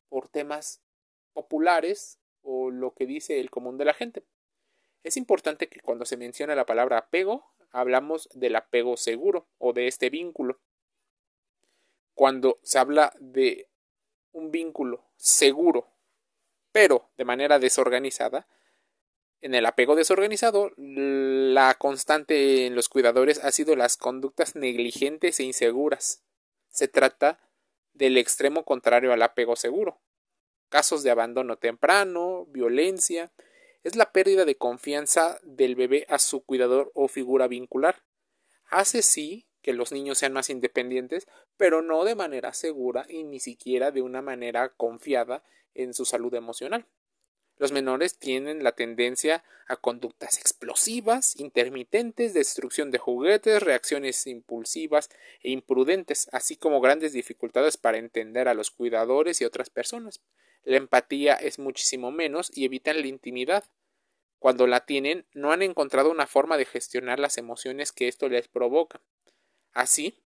por 0.09 0.27
temas 0.27 0.81
populares 1.31 2.19
o 2.41 2.71
lo 2.71 2.93
que 2.93 3.05
dice 3.05 3.39
el 3.39 3.49
común 3.49 3.77
de 3.77 3.85
la 3.85 3.93
gente. 3.93 4.25
Es 5.03 5.15
importante 5.15 5.69
que 5.69 5.79
cuando 5.79 6.05
se 6.05 6.17
menciona 6.17 6.55
la 6.55 6.65
palabra 6.65 6.97
apego 6.97 7.45
hablamos 7.73 8.29
del 8.33 8.55
apego 8.55 8.95
seguro 8.95 9.47
o 9.57 9.73
de 9.73 9.87
este 9.87 10.09
vínculo. 10.09 10.61
Cuando 12.13 12.59
se 12.63 12.79
habla 12.79 13.13
de 13.19 13.67
un 14.31 14.51
vínculo 14.51 15.03
seguro, 15.17 15.89
pero 16.71 17.09
de 17.17 17.25
manera 17.25 17.59
desorganizada, 17.59 18.47
en 19.41 19.55
el 19.55 19.65
apego 19.65 19.95
desorganizado, 19.95 20.71
la 20.77 21.73
constante 21.73 22.65
en 22.65 22.75
los 22.75 22.87
cuidadores 22.87 23.43
ha 23.43 23.51
sido 23.51 23.75
las 23.75 23.97
conductas 23.97 24.55
negligentes 24.55 25.39
e 25.39 25.43
inseguras. 25.43 26.23
Se 26.69 26.87
trata 26.87 27.39
del 27.93 28.17
extremo 28.17 28.63
contrario 28.63 29.11
al 29.11 29.21
apego 29.21 29.57
seguro. 29.57 29.99
Casos 30.69 31.03
de 31.03 31.11
abandono 31.11 31.57
temprano, 31.57 32.45
violencia, 32.45 33.33
es 33.83 33.95
la 33.95 34.11
pérdida 34.11 34.45
de 34.45 34.55
confianza 34.55 35.39
del 35.43 35.75
bebé 35.75 36.05
a 36.09 36.19
su 36.19 36.43
cuidador 36.43 36.91
o 36.95 37.07
figura 37.07 37.47
vincular. 37.47 38.03
Hace 38.69 39.01
sí 39.01 39.47
que 39.61 39.73
los 39.73 39.91
niños 39.91 40.17
sean 40.17 40.33
más 40.33 40.49
independientes, 40.49 41.27
pero 41.57 41.81
no 41.81 42.03
de 42.03 42.15
manera 42.15 42.53
segura 42.53 43.05
y 43.07 43.23
ni 43.23 43.39
siquiera 43.39 43.91
de 43.91 44.01
una 44.01 44.21
manera 44.21 44.69
confiada 44.69 45.43
en 45.73 45.93
su 45.93 46.05
salud 46.05 46.33
emocional. 46.33 46.87
Los 47.57 47.71
menores 47.71 48.17
tienen 48.17 48.63
la 48.63 48.73
tendencia 48.73 49.43
a 49.67 49.77
conductas 49.77 50.39
explosivas, 50.39 51.39
intermitentes, 51.39 52.33
destrucción 52.33 52.91
de 52.91 52.97
juguetes, 52.97 53.61
reacciones 53.61 54.25
impulsivas 54.27 55.09
e 55.41 55.51
imprudentes, 55.51 56.27
así 56.31 56.57
como 56.57 56.81
grandes 56.81 57.13
dificultades 57.13 57.77
para 57.77 57.99
entender 57.99 58.47
a 58.47 58.53
los 58.53 58.71
cuidadores 58.71 59.39
y 59.39 59.45
otras 59.45 59.69
personas. 59.69 60.21
La 60.63 60.77
empatía 60.77 61.35
es 61.35 61.59
muchísimo 61.59 62.11
menos 62.11 62.51
y 62.53 62.65
evitan 62.65 63.01
la 63.01 63.07
intimidad. 63.07 63.65
Cuando 64.43 64.67
la 64.67 64.85
tienen, 64.85 65.25
no 65.33 65.53
han 65.53 65.61
encontrado 65.61 66.11
una 66.11 66.27
forma 66.27 66.57
de 66.57 66.65
gestionar 66.65 67.17
las 67.17 67.37
emociones 67.37 67.93
que 67.93 68.09
esto 68.09 68.27
les 68.27 68.49
provoca. 68.49 68.99
Así, 69.71 70.21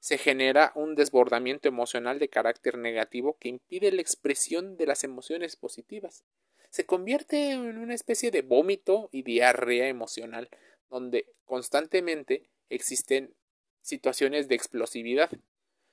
se 0.00 0.18
genera 0.18 0.72
un 0.74 0.96
desbordamiento 0.96 1.68
emocional 1.68 2.18
de 2.18 2.28
carácter 2.28 2.76
negativo 2.76 3.36
que 3.38 3.48
impide 3.48 3.92
la 3.92 4.00
expresión 4.00 4.76
de 4.76 4.86
las 4.86 5.04
emociones 5.04 5.54
positivas. 5.54 6.24
Se 6.70 6.84
convierte 6.84 7.52
en 7.52 7.78
una 7.78 7.94
especie 7.94 8.32
de 8.32 8.42
vómito 8.42 9.08
y 9.12 9.22
diarrea 9.22 9.86
emocional, 9.86 10.48
donde 10.88 11.32
constantemente 11.44 12.50
existen 12.70 13.36
situaciones 13.82 14.48
de 14.48 14.56
explosividad. 14.56 15.30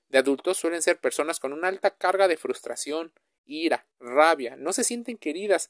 De 0.07 0.17
adultos 0.17 0.57
suelen 0.57 0.81
ser 0.81 0.98
personas 0.98 1.39
con 1.39 1.53
una 1.53 1.67
alta 1.67 1.91
carga 1.91 2.27
de 2.27 2.38
frustración, 2.38 3.13
ira, 3.46 3.86
rabia, 4.00 4.55
no 4.55 4.74
se 4.74 4.84
sienten 4.84 5.19
queridas, 5.19 5.69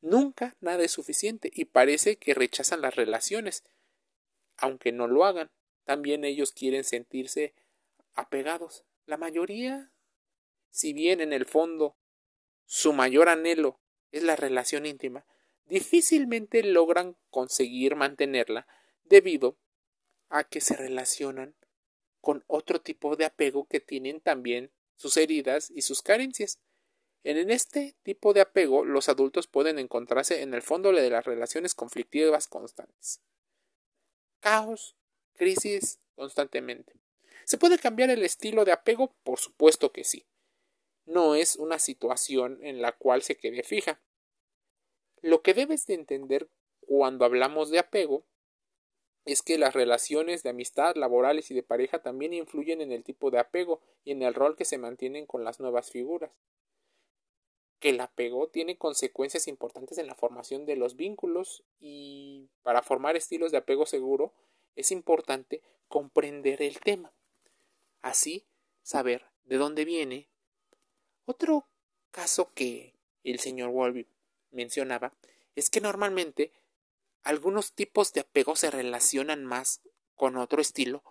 nunca 0.00 0.56
nada 0.60 0.84
es 0.84 0.92
suficiente 0.92 1.50
y 1.52 1.66
parece 1.66 2.16
que 2.16 2.34
rechazan 2.34 2.80
las 2.80 2.96
relaciones. 2.96 3.64
Aunque 4.56 4.92
no 4.92 5.06
lo 5.06 5.24
hagan, 5.24 5.50
también 5.84 6.24
ellos 6.24 6.52
quieren 6.52 6.84
sentirse 6.84 7.54
apegados. 8.14 8.84
La 9.06 9.16
mayoría, 9.16 9.92
si 10.70 10.92
bien 10.92 11.20
en 11.20 11.32
el 11.32 11.46
fondo 11.46 11.96
su 12.66 12.92
mayor 12.92 13.28
anhelo 13.28 13.80
es 14.12 14.22
la 14.22 14.36
relación 14.36 14.84
íntima, 14.84 15.24
difícilmente 15.66 16.62
logran 16.62 17.16
conseguir 17.30 17.96
mantenerla 17.96 18.66
debido 19.04 19.58
a 20.28 20.44
que 20.44 20.60
se 20.60 20.76
relacionan 20.76 21.54
con 22.20 22.44
otro 22.46 22.80
tipo 22.80 23.16
de 23.16 23.24
apego 23.24 23.66
que 23.66 23.80
tienen 23.80 24.20
también 24.20 24.70
sus 24.96 25.16
heridas 25.16 25.70
y 25.70 25.82
sus 25.82 26.02
carencias. 26.02 26.58
En 27.24 27.50
este 27.50 27.96
tipo 28.02 28.32
de 28.32 28.40
apego, 28.40 28.84
los 28.84 29.08
adultos 29.08 29.48
pueden 29.48 29.78
encontrarse 29.78 30.42
en 30.42 30.54
el 30.54 30.62
fondo 30.62 30.92
de 30.92 31.10
las 31.10 31.24
relaciones 31.24 31.74
conflictivas 31.74 32.46
constantes. 32.46 33.20
Caos, 34.40 34.96
crisis 35.34 35.98
constantemente. 36.14 36.94
¿Se 37.44 37.58
puede 37.58 37.78
cambiar 37.78 38.10
el 38.10 38.22
estilo 38.22 38.64
de 38.64 38.72
apego? 38.72 39.14
Por 39.24 39.38
supuesto 39.38 39.92
que 39.92 40.04
sí. 40.04 40.26
No 41.06 41.34
es 41.34 41.56
una 41.56 41.78
situación 41.78 42.58
en 42.62 42.82
la 42.82 42.92
cual 42.92 43.22
se 43.22 43.36
quede 43.36 43.62
fija. 43.62 44.00
Lo 45.20 45.42
que 45.42 45.54
debes 45.54 45.86
de 45.86 45.94
entender 45.94 46.48
cuando 46.80 47.24
hablamos 47.24 47.70
de 47.70 47.80
apego 47.80 48.24
es 49.24 49.42
que 49.42 49.58
las 49.58 49.74
relaciones 49.74 50.42
de 50.42 50.50
amistad, 50.50 50.94
laborales 50.94 51.50
y 51.50 51.54
de 51.54 51.62
pareja 51.62 52.00
también 52.00 52.32
influyen 52.32 52.80
en 52.80 52.92
el 52.92 53.02
tipo 53.02 53.30
de 53.30 53.38
apego 53.38 53.80
y 54.04 54.12
en 54.12 54.22
el 54.22 54.34
rol 54.34 54.56
que 54.56 54.64
se 54.64 54.78
mantienen 54.78 55.26
con 55.26 55.44
las 55.44 55.60
nuevas 55.60 55.90
figuras 55.90 56.30
que 57.78 57.90
el 57.90 58.00
apego 58.00 58.48
tiene 58.48 58.76
consecuencias 58.76 59.46
importantes 59.46 59.98
en 59.98 60.06
la 60.06 60.14
formación 60.14 60.66
de 60.66 60.76
los 60.76 60.96
vínculos 60.96 61.62
y 61.78 62.48
para 62.62 62.82
formar 62.82 63.16
estilos 63.16 63.52
de 63.52 63.58
apego 63.58 63.86
seguro 63.86 64.32
es 64.74 64.90
importante 64.90 65.62
comprender 65.88 66.62
el 66.62 66.80
tema. 66.80 67.12
Así, 68.00 68.46
saber 68.82 69.26
de 69.44 69.56
dónde 69.56 69.84
viene. 69.84 70.28
Otro 71.24 71.68
caso 72.10 72.52
que 72.54 72.94
el 73.24 73.38
señor 73.38 73.70
Wolby 73.70 74.06
mencionaba 74.50 75.12
es 75.54 75.70
que 75.70 75.80
normalmente 75.80 76.52
algunos 77.22 77.72
tipos 77.72 78.12
de 78.12 78.20
apego 78.20 78.56
se 78.56 78.70
relacionan 78.70 79.44
más 79.44 79.82
con 80.14 80.36
otro 80.36 80.60
estilo 80.60 81.02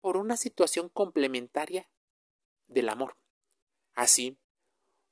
por 0.00 0.16
una 0.16 0.36
situación 0.36 0.88
complementaria 0.88 1.88
del 2.66 2.88
amor. 2.88 3.16
Así, 3.94 4.38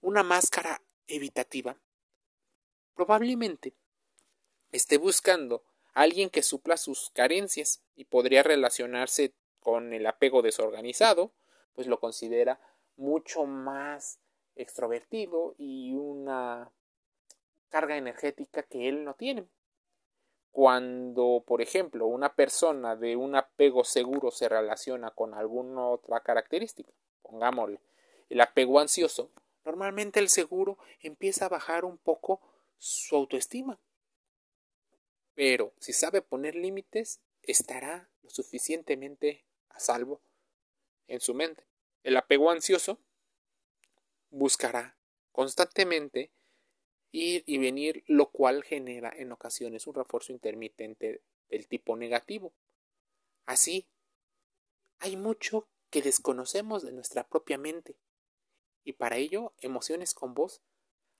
una 0.00 0.22
máscara 0.22 0.80
evitativa, 1.08 1.76
probablemente 2.94 3.74
esté 4.72 4.98
buscando 4.98 5.64
a 5.94 6.02
alguien 6.02 6.30
que 6.30 6.42
supla 6.42 6.76
sus 6.76 7.10
carencias 7.10 7.82
y 7.96 8.04
podría 8.04 8.42
relacionarse 8.42 9.34
con 9.60 9.92
el 9.92 10.06
apego 10.06 10.42
desorganizado, 10.42 11.32
pues 11.74 11.86
lo 11.86 12.00
considera 12.00 12.60
mucho 12.96 13.46
más 13.46 14.18
extrovertido 14.56 15.54
y 15.58 15.94
una 15.94 16.70
carga 17.68 17.96
energética 17.96 18.62
que 18.62 18.88
él 18.88 19.04
no 19.04 19.14
tiene. 19.14 19.46
Cuando, 20.50 21.44
por 21.46 21.62
ejemplo, 21.62 22.06
una 22.06 22.34
persona 22.34 22.96
de 22.96 23.14
un 23.16 23.36
apego 23.36 23.84
seguro 23.84 24.30
se 24.30 24.48
relaciona 24.48 25.10
con 25.12 25.34
alguna 25.34 25.86
otra 25.86 26.20
característica, 26.20 26.92
pongámosle 27.22 27.80
el 28.28 28.40
apego 28.40 28.80
ansioso, 28.80 29.30
normalmente 29.68 30.18
el 30.18 30.30
seguro 30.30 30.78
empieza 31.00 31.44
a 31.44 31.50
bajar 31.50 31.84
un 31.84 31.98
poco 31.98 32.40
su 32.78 33.14
autoestima. 33.16 33.78
pero 35.34 35.72
si 35.78 35.92
sabe 35.92 36.20
poner 36.20 36.56
límites, 36.56 37.20
estará 37.42 38.08
lo 38.22 38.30
suficientemente 38.30 39.44
a 39.68 39.78
salvo 39.78 40.20
en 41.06 41.20
su 41.20 41.32
mente. 41.34 41.64
El 42.02 42.16
apego 42.16 42.50
ansioso 42.50 42.98
buscará 44.30 44.96
constantemente 45.30 46.32
ir 47.12 47.44
y 47.46 47.58
venir, 47.58 48.02
lo 48.08 48.30
cual 48.30 48.64
genera 48.64 49.12
en 49.14 49.30
ocasiones 49.30 49.86
un 49.86 49.94
refuerzo 49.94 50.32
intermitente 50.32 51.20
del 51.50 51.68
tipo 51.68 51.94
negativo. 51.94 52.52
Así, 53.46 53.86
hay 54.98 55.16
mucho 55.16 55.68
que 55.90 56.02
desconocemos 56.02 56.82
de 56.82 56.92
nuestra 56.92 57.28
propia 57.28 57.58
mente. 57.58 57.94
Y 58.84 58.94
para 58.94 59.16
ello, 59.16 59.52
Emociones 59.60 60.14
con 60.14 60.34
Voz 60.34 60.62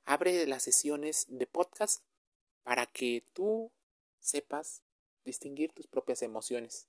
abre 0.05 0.47
las 0.47 0.63
sesiones 0.63 1.27
de 1.29 1.47
podcast 1.47 2.03
para 2.63 2.87
que 2.87 3.25
tú 3.33 3.73
sepas 4.21 4.83
distinguir 5.25 5.73
tus 5.73 5.87
propias 5.87 6.23
emociones. 6.23 6.89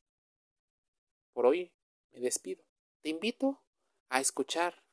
Por 1.34 1.46
hoy 1.46 1.74
me 2.12 2.20
despido. 2.22 2.64
Te 3.02 3.10
invito 3.10 3.62
a 4.10 4.22
escuchar 4.22 4.84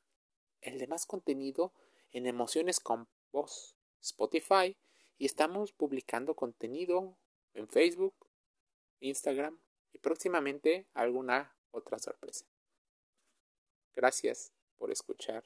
el 0.60 0.78
demás 0.78 1.06
contenido 1.06 1.72
en 2.12 2.26
Emociones 2.26 2.80
con 2.80 3.08
Voz 3.32 3.76
Spotify 4.00 4.76
y 5.18 5.26
estamos 5.26 5.72
publicando 5.72 6.34
contenido 6.34 7.16
en 7.54 7.68
Facebook, 7.68 8.14
Instagram 9.00 9.60
y 9.92 9.98
próximamente 9.98 10.86
alguna 10.94 11.56
otra 11.70 11.98
sorpresa. 11.98 12.46
Gracias 13.94 14.52
por 14.76 14.90
escuchar 14.90 15.44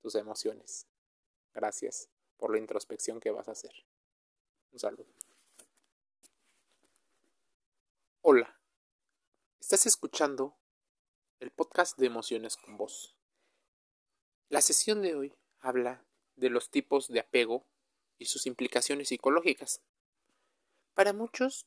tus 0.00 0.14
emociones. 0.14 0.86
Gracias 1.54 2.08
por 2.36 2.52
la 2.52 2.58
introspección 2.58 3.20
que 3.20 3.30
vas 3.30 3.48
a 3.48 3.52
hacer. 3.52 3.72
Un 4.72 4.78
saludo. 4.78 5.06
Hola. 8.22 8.56
Estás 9.60 9.86
escuchando 9.86 10.56
el 11.38 11.50
podcast 11.50 11.96
de 11.98 12.06
emociones 12.06 12.56
con 12.56 12.76
vos. 12.76 13.14
La 14.48 14.60
sesión 14.60 15.00
de 15.02 15.14
hoy 15.14 15.34
habla 15.60 16.04
de 16.36 16.50
los 16.50 16.70
tipos 16.70 17.08
de 17.08 17.20
apego 17.20 17.64
y 18.18 18.26
sus 18.26 18.46
implicaciones 18.46 19.08
psicológicas. 19.08 19.80
Para 20.94 21.12
muchos, 21.12 21.66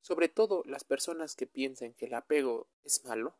sobre 0.00 0.28
todo 0.28 0.62
las 0.64 0.84
personas 0.84 1.34
que 1.34 1.46
piensan 1.46 1.92
que 1.92 2.06
el 2.06 2.14
apego 2.14 2.68
es 2.84 3.04
malo, 3.04 3.36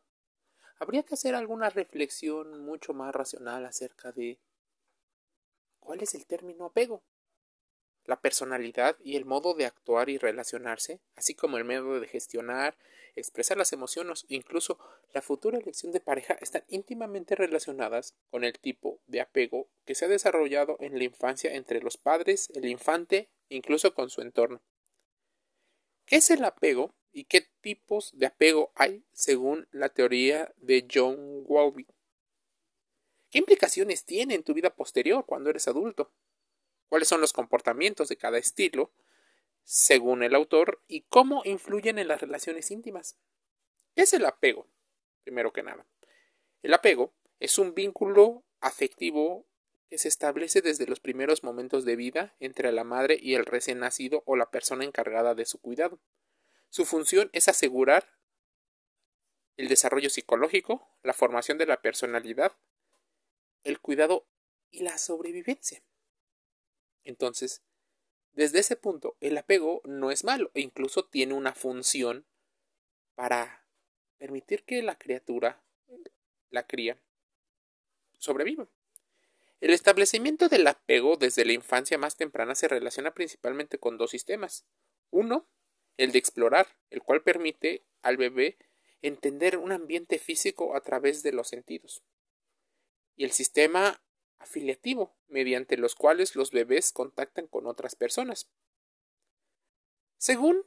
habría 0.81 1.03
que 1.03 1.13
hacer 1.13 1.35
alguna 1.35 1.69
reflexión 1.69 2.65
mucho 2.65 2.91
más 2.93 3.13
racional 3.13 3.65
acerca 3.65 4.11
de 4.11 4.39
cuál 5.79 6.01
es 6.01 6.15
el 6.15 6.25
término 6.25 6.65
apego. 6.65 7.03
La 8.05 8.19
personalidad 8.19 8.97
y 9.03 9.15
el 9.15 9.25
modo 9.25 9.53
de 9.53 9.67
actuar 9.67 10.09
y 10.09 10.17
relacionarse, 10.17 10.99
así 11.15 11.35
como 11.35 11.57
el 11.57 11.65
modo 11.65 11.99
de 11.99 12.07
gestionar, 12.07 12.75
expresar 13.15 13.57
las 13.57 13.73
emociones 13.73 14.25
e 14.27 14.33
incluso 14.33 14.79
la 15.13 15.21
futura 15.21 15.59
elección 15.59 15.91
de 15.91 15.99
pareja 15.99 16.33
están 16.41 16.63
íntimamente 16.67 17.35
relacionadas 17.35 18.15
con 18.31 18.43
el 18.43 18.57
tipo 18.57 18.99
de 19.05 19.21
apego 19.21 19.67
que 19.85 19.93
se 19.93 20.05
ha 20.05 20.07
desarrollado 20.07 20.77
en 20.79 20.97
la 20.97 21.03
infancia 21.03 21.53
entre 21.53 21.79
los 21.81 21.97
padres, 21.97 22.49
el 22.55 22.65
infante 22.65 23.29
incluso 23.49 23.93
con 23.93 24.09
su 24.09 24.21
entorno. 24.21 24.63
¿Qué 26.07 26.15
es 26.15 26.31
el 26.31 26.43
apego 26.43 26.95
y 27.13 27.25
qué 27.25 27.47
tipos 27.61 28.17
de 28.17 28.27
apego 28.27 28.71
hay 28.75 29.03
según 29.11 29.67
la 29.71 29.89
teoría 29.89 30.53
de 30.57 30.87
John 30.91 31.43
Walby? 31.45 31.87
¿Qué 33.29 33.39
implicaciones 33.39 34.05
tiene 34.05 34.35
en 34.35 34.43
tu 34.43 34.53
vida 34.53 34.75
posterior 34.75 35.25
cuando 35.25 35.49
eres 35.49 35.67
adulto? 35.67 36.11
¿Cuáles 36.89 37.07
son 37.07 37.21
los 37.21 37.31
comportamientos 37.31 38.09
de 38.09 38.17
cada 38.17 38.37
estilo 38.37 38.91
según 39.63 40.23
el 40.23 40.35
autor 40.35 40.81
y 40.87 41.01
cómo 41.03 41.41
influyen 41.45 41.97
en 41.99 42.09
las 42.09 42.19
relaciones 42.19 42.71
íntimas? 42.71 43.15
¿Qué 43.95 44.01
es 44.01 44.13
el 44.13 44.25
apego? 44.25 44.67
Primero 45.23 45.53
que 45.53 45.63
nada. 45.63 45.85
El 46.61 46.73
apego 46.73 47.13
es 47.39 47.57
un 47.57 47.73
vínculo 47.73 48.43
afectivo 48.59 49.45
que 49.89 49.97
se 49.97 50.07
establece 50.07 50.61
desde 50.61 50.87
los 50.87 50.99
primeros 50.99 51.43
momentos 51.43 51.85
de 51.85 51.95
vida 51.95 52.35
entre 52.39 52.71
la 52.71 52.83
madre 52.83 53.17
y 53.21 53.35
el 53.35 53.45
recién 53.45 53.79
nacido 53.79 54.23
o 54.25 54.35
la 54.35 54.49
persona 54.49 54.85
encargada 54.85 55.35
de 55.35 55.45
su 55.45 55.59
cuidado. 55.59 55.99
Su 56.71 56.85
función 56.85 57.29
es 57.33 57.49
asegurar 57.49 58.17
el 59.57 59.67
desarrollo 59.67 60.09
psicológico, 60.09 60.89
la 61.03 61.13
formación 61.13 61.57
de 61.57 61.65
la 61.65 61.81
personalidad, 61.81 62.53
el 63.65 63.81
cuidado 63.81 64.25
y 64.71 64.81
la 64.83 64.97
sobrevivencia. 64.97 65.83
Entonces, 67.03 67.61
desde 68.31 68.59
ese 68.59 68.77
punto, 68.77 69.17
el 69.19 69.37
apego 69.37 69.81
no 69.83 70.11
es 70.11 70.23
malo 70.23 70.49
e 70.53 70.61
incluso 70.61 71.03
tiene 71.03 71.33
una 71.33 71.53
función 71.53 72.25
para 73.15 73.67
permitir 74.17 74.63
que 74.63 74.81
la 74.81 74.97
criatura, 74.97 75.61
la 76.51 76.65
cría, 76.65 76.97
sobreviva. 78.17 78.69
El 79.59 79.71
establecimiento 79.71 80.47
del 80.47 80.65
apego 80.67 81.17
desde 81.17 81.43
la 81.43 81.51
infancia 81.51 81.97
más 81.97 82.15
temprana 82.15 82.55
se 82.55 82.69
relaciona 82.69 83.13
principalmente 83.13 83.77
con 83.77 83.97
dos 83.97 84.11
sistemas. 84.11 84.65
Uno, 85.09 85.49
el 86.01 86.11
de 86.11 86.17
explorar, 86.17 86.67
el 86.89 87.03
cual 87.03 87.21
permite 87.21 87.85
al 88.01 88.17
bebé 88.17 88.57
entender 89.03 89.57
un 89.57 89.71
ambiente 89.71 90.17
físico 90.17 90.75
a 90.75 90.81
través 90.81 91.21
de 91.21 91.31
los 91.31 91.47
sentidos. 91.47 92.01
Y 93.15 93.23
el 93.23 93.31
sistema 93.31 94.03
afiliativo, 94.39 95.15
mediante 95.27 95.77
los 95.77 95.93
cuales 95.93 96.35
los 96.35 96.49
bebés 96.49 96.91
contactan 96.91 97.45
con 97.45 97.67
otras 97.67 97.95
personas. 97.95 98.49
Según 100.17 100.65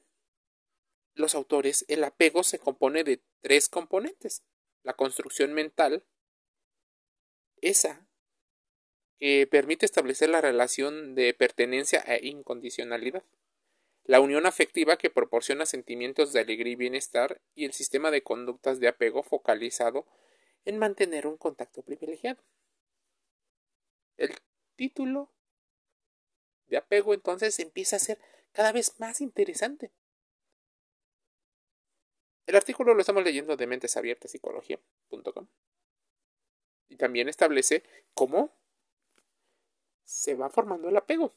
los 1.15 1.35
autores, 1.35 1.85
el 1.89 2.05
apego 2.05 2.45
se 2.45 2.61
compone 2.61 3.03
de 3.03 3.21
tres 3.41 3.69
componentes. 3.69 4.45
La 4.85 4.95
construcción 4.95 5.53
mental, 5.53 6.05
esa 7.61 8.07
que 9.19 9.49
permite 9.49 9.85
establecer 9.85 10.29
la 10.29 10.41
relación 10.41 11.17
de 11.17 11.35
pertenencia 11.35 12.01
e 12.07 12.25
incondicionalidad, 12.25 13.25
la 14.05 14.21
unión 14.21 14.47
afectiva 14.47 14.99
que 14.99 15.11
proporciona 15.11 15.67
sentimientos 15.67 16.33
de 16.33 16.41
alegría 16.41 16.73
y 16.73 16.77
bienestar 16.77 17.41
y 17.55 17.65
el 17.65 17.73
sistema 17.73 18.11
de 18.11 18.23
conductas 18.23 18.79
de 18.79 18.89
apego 18.89 19.23
focalizado 19.23 20.07
en 20.65 20.79
mantener 20.79 21.27
un 21.27 21.39
contacto 21.39 21.83
privilegiado. 21.83 22.43
El 24.17 24.35
título 24.77 25.33
de 26.67 26.77
apego 26.77 27.15
entonces 27.15 27.59
empieza 27.61 27.97
a 27.97 28.01
ser 28.01 28.19
cada 28.53 28.73
vez 28.73 28.99
más 29.01 29.21
interesante. 29.21 29.91
El 32.47 32.57
artículo 32.57 32.93
lo 32.93 33.01
estamos 33.01 33.25
leyendo 33.25 33.57
de 33.57 33.67
mentesabiertaspsicología.com 33.67 35.49
y 36.89 36.97
también 36.97 37.31
establece 37.31 37.83
cómo 38.13 38.53
se 40.05 40.35
va 40.35 40.51
formando 40.51 40.91
el 40.91 40.97
apego. 40.97 41.33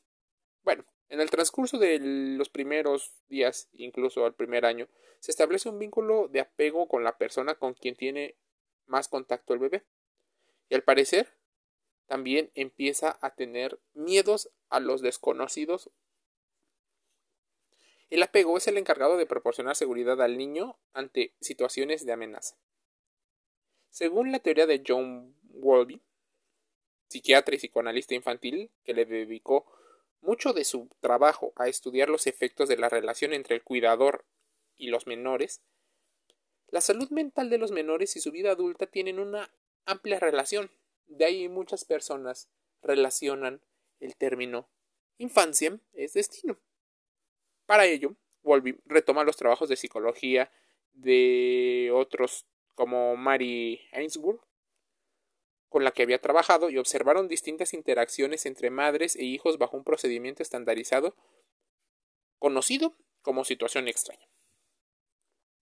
Bueno, 0.63 0.84
en 1.10 1.22
el 1.22 1.30
transcurso 1.30 1.78
de 1.78 2.00
los 2.00 2.50
primeros 2.50 3.13
días, 3.30 3.70
incluso 3.74 4.26
al 4.26 4.36
primer 4.36 4.65
año, 4.65 4.88
se 5.20 5.32
establece 5.32 5.70
un 5.70 5.80
vínculo 5.80 6.28
de 6.28 6.41
apego 6.41 6.88
con 6.88 7.04
la 7.04 7.17
persona 7.17 7.56
con 7.56 7.74
quien 7.74 7.96
tiene 7.96 8.36
más 8.86 9.08
contacto 9.08 9.54
el 9.54 9.60
bebé. 9.60 9.86
Y 10.70 10.76
al 10.76 10.84
parecer, 10.84 11.34
también 12.08 12.52
empieza 12.56 13.17
a 13.22 13.36
tener 13.36 13.80
miedos 13.93 14.50
a 14.70 14.80
los 14.80 15.02
desconocidos. 15.02 15.91
El 18.10 18.24
apego 18.24 18.58
es 18.58 18.67
el 18.67 18.78
encargado 18.78 19.17
de 19.17 19.26
proporcionar 19.26 19.76
seguridad 19.76 20.22
al 20.22 20.38
niño 20.38 20.78
ante 20.93 21.36
situaciones 21.41 22.06
de 22.06 22.13
amenaza. 22.13 22.58
Según 23.89 24.32
la 24.32 24.39
teoría 24.39 24.67
de 24.67 24.84
John 24.86 25.36
Wolby, 25.43 26.02
psiquiatra 27.10 27.56
y 27.56 27.58
psicoanalista 27.58 28.15
infantil, 28.15 28.72
que 28.84 28.93
le 28.93 29.06
dedicó 29.06 29.65
mucho 30.21 30.53
de 30.53 30.63
su 30.63 30.89
trabajo 30.99 31.53
a 31.56 31.67
estudiar 31.67 32.10
los 32.10 32.27
efectos 32.27 32.69
de 32.69 32.77
la 32.77 32.89
relación 32.89 33.34
entre 33.34 33.56
el 33.56 33.63
cuidador 33.63 34.25
y 34.75 34.88
los 34.88 35.08
menores, 35.08 35.62
la 36.69 36.82
salud 36.82 37.10
mental 37.10 37.49
de 37.49 37.58
los 37.58 37.71
menores 37.71 38.15
y 38.15 38.19
su 38.19 38.32
vida 38.32 38.51
adulta 38.51 38.88
tienen 38.88 39.19
una 39.19 39.49
amplia 39.86 40.19
relación. 40.19 40.69
De 41.06 41.25
ahí 41.25 41.47
muchas 41.47 41.86
personas 41.86 42.49
relacionan 42.82 43.62
el 43.99 44.15
término 44.15 44.69
infancia 45.17 45.80
es 45.93 46.13
destino. 46.13 46.58
Para 47.65 47.86
ello, 47.86 48.15
Wolby 48.43 48.80
retoma 48.86 49.23
los 49.23 49.38
trabajos 49.38 49.69
de 49.69 49.75
psicología 49.75 50.51
de 50.93 51.91
otros 51.93 52.45
como 52.75 53.15
Mary 53.15 53.82
Ainsworth 53.91 54.46
con 55.69 55.84
la 55.84 55.91
que 55.91 56.03
había 56.03 56.19
trabajado 56.19 56.69
y 56.69 56.77
observaron 56.77 57.27
distintas 57.27 57.73
interacciones 57.73 58.45
entre 58.45 58.69
madres 58.69 59.15
e 59.15 59.23
hijos 59.23 59.58
bajo 59.58 59.77
un 59.77 59.84
procedimiento 59.84 60.43
estandarizado 60.43 61.15
conocido 62.39 62.95
como 63.21 63.43
situación 63.43 63.88
extraña. 63.88 64.27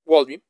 Wolby, 0.04 0.42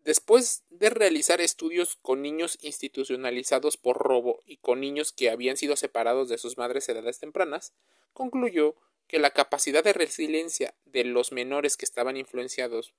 después 0.00 0.64
de 0.68 0.90
realizar 0.90 1.40
estudios 1.40 1.96
con 2.02 2.22
niños 2.22 2.58
institucionalizados 2.62 3.76
por 3.76 3.98
robo 3.98 4.40
y 4.44 4.58
con 4.58 4.80
niños 4.80 5.12
que 5.12 5.30
habían 5.30 5.56
sido 5.56 5.76
separados 5.76 6.28
de 6.28 6.38
sus 6.38 6.58
madres 6.58 6.88
a 6.88 6.92
edades 6.92 7.18
tempranas, 7.18 7.72
concluyó 8.12 8.74
que 9.06 9.18
la 9.18 9.30
capacidad 9.30 9.82
de 9.82 9.94
resiliencia 9.94 10.74
de 10.84 11.04
los 11.04 11.32
menores 11.32 11.76
que 11.76 11.84
estaban 11.84 12.16
influenciados 12.16 12.94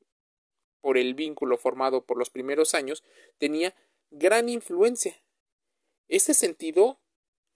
por 0.81 0.97
el 0.97 1.13
vínculo 1.13 1.57
formado 1.57 2.05
por 2.05 2.17
los 2.17 2.29
primeros 2.29 2.73
años 2.73 3.03
tenía 3.37 3.75
gran 4.09 4.49
influencia. 4.49 5.21
Este 6.09 6.33
sentido, 6.33 6.99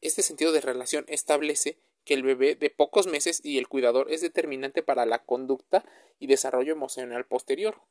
este 0.02 0.22
sentido 0.22 0.52
de 0.52 0.62
relación 0.62 1.06
establece 1.08 1.80
que 2.06 2.14
el 2.14 2.22
bebé 2.22 2.56
de 2.56 2.70
pocos 2.70 3.08
meses 3.08 3.42
y 3.44 3.58
el 3.58 3.68
cuidador 3.68 4.12
es 4.12 4.22
determinante 4.22 4.84
para 4.84 5.06
la 5.06 5.26
conducta 5.26 5.84
y 6.20 6.28
desarrollo 6.28 6.72
emocional 6.72 7.26
posterior. 7.26 7.82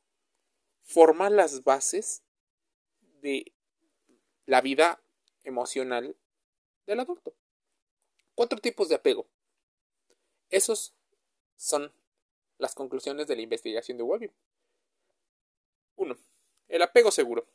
Forma 0.83 1.31
las 1.31 1.65
bases 1.65 2.23
de 3.23 3.53
la 4.47 4.61
vida 4.61 5.03
emocional 5.43 6.17
del 6.87 7.01
adulto. 7.01 7.35
Cuatro 8.35 8.59
tipos 8.61 8.89
de 8.89 8.95
apego. 8.95 9.27
Esos 10.51 10.95
son 11.57 11.93
las 12.59 12.75
conclusiones 12.75 13.27
de 13.27 13.37
la 13.37 13.43
investigación 13.43 13.99
de 13.99 14.05
Webby. 14.05 14.31
1. 15.97 16.17
El 16.69 16.83
apego 16.83 17.11
seguro. 17.11 17.47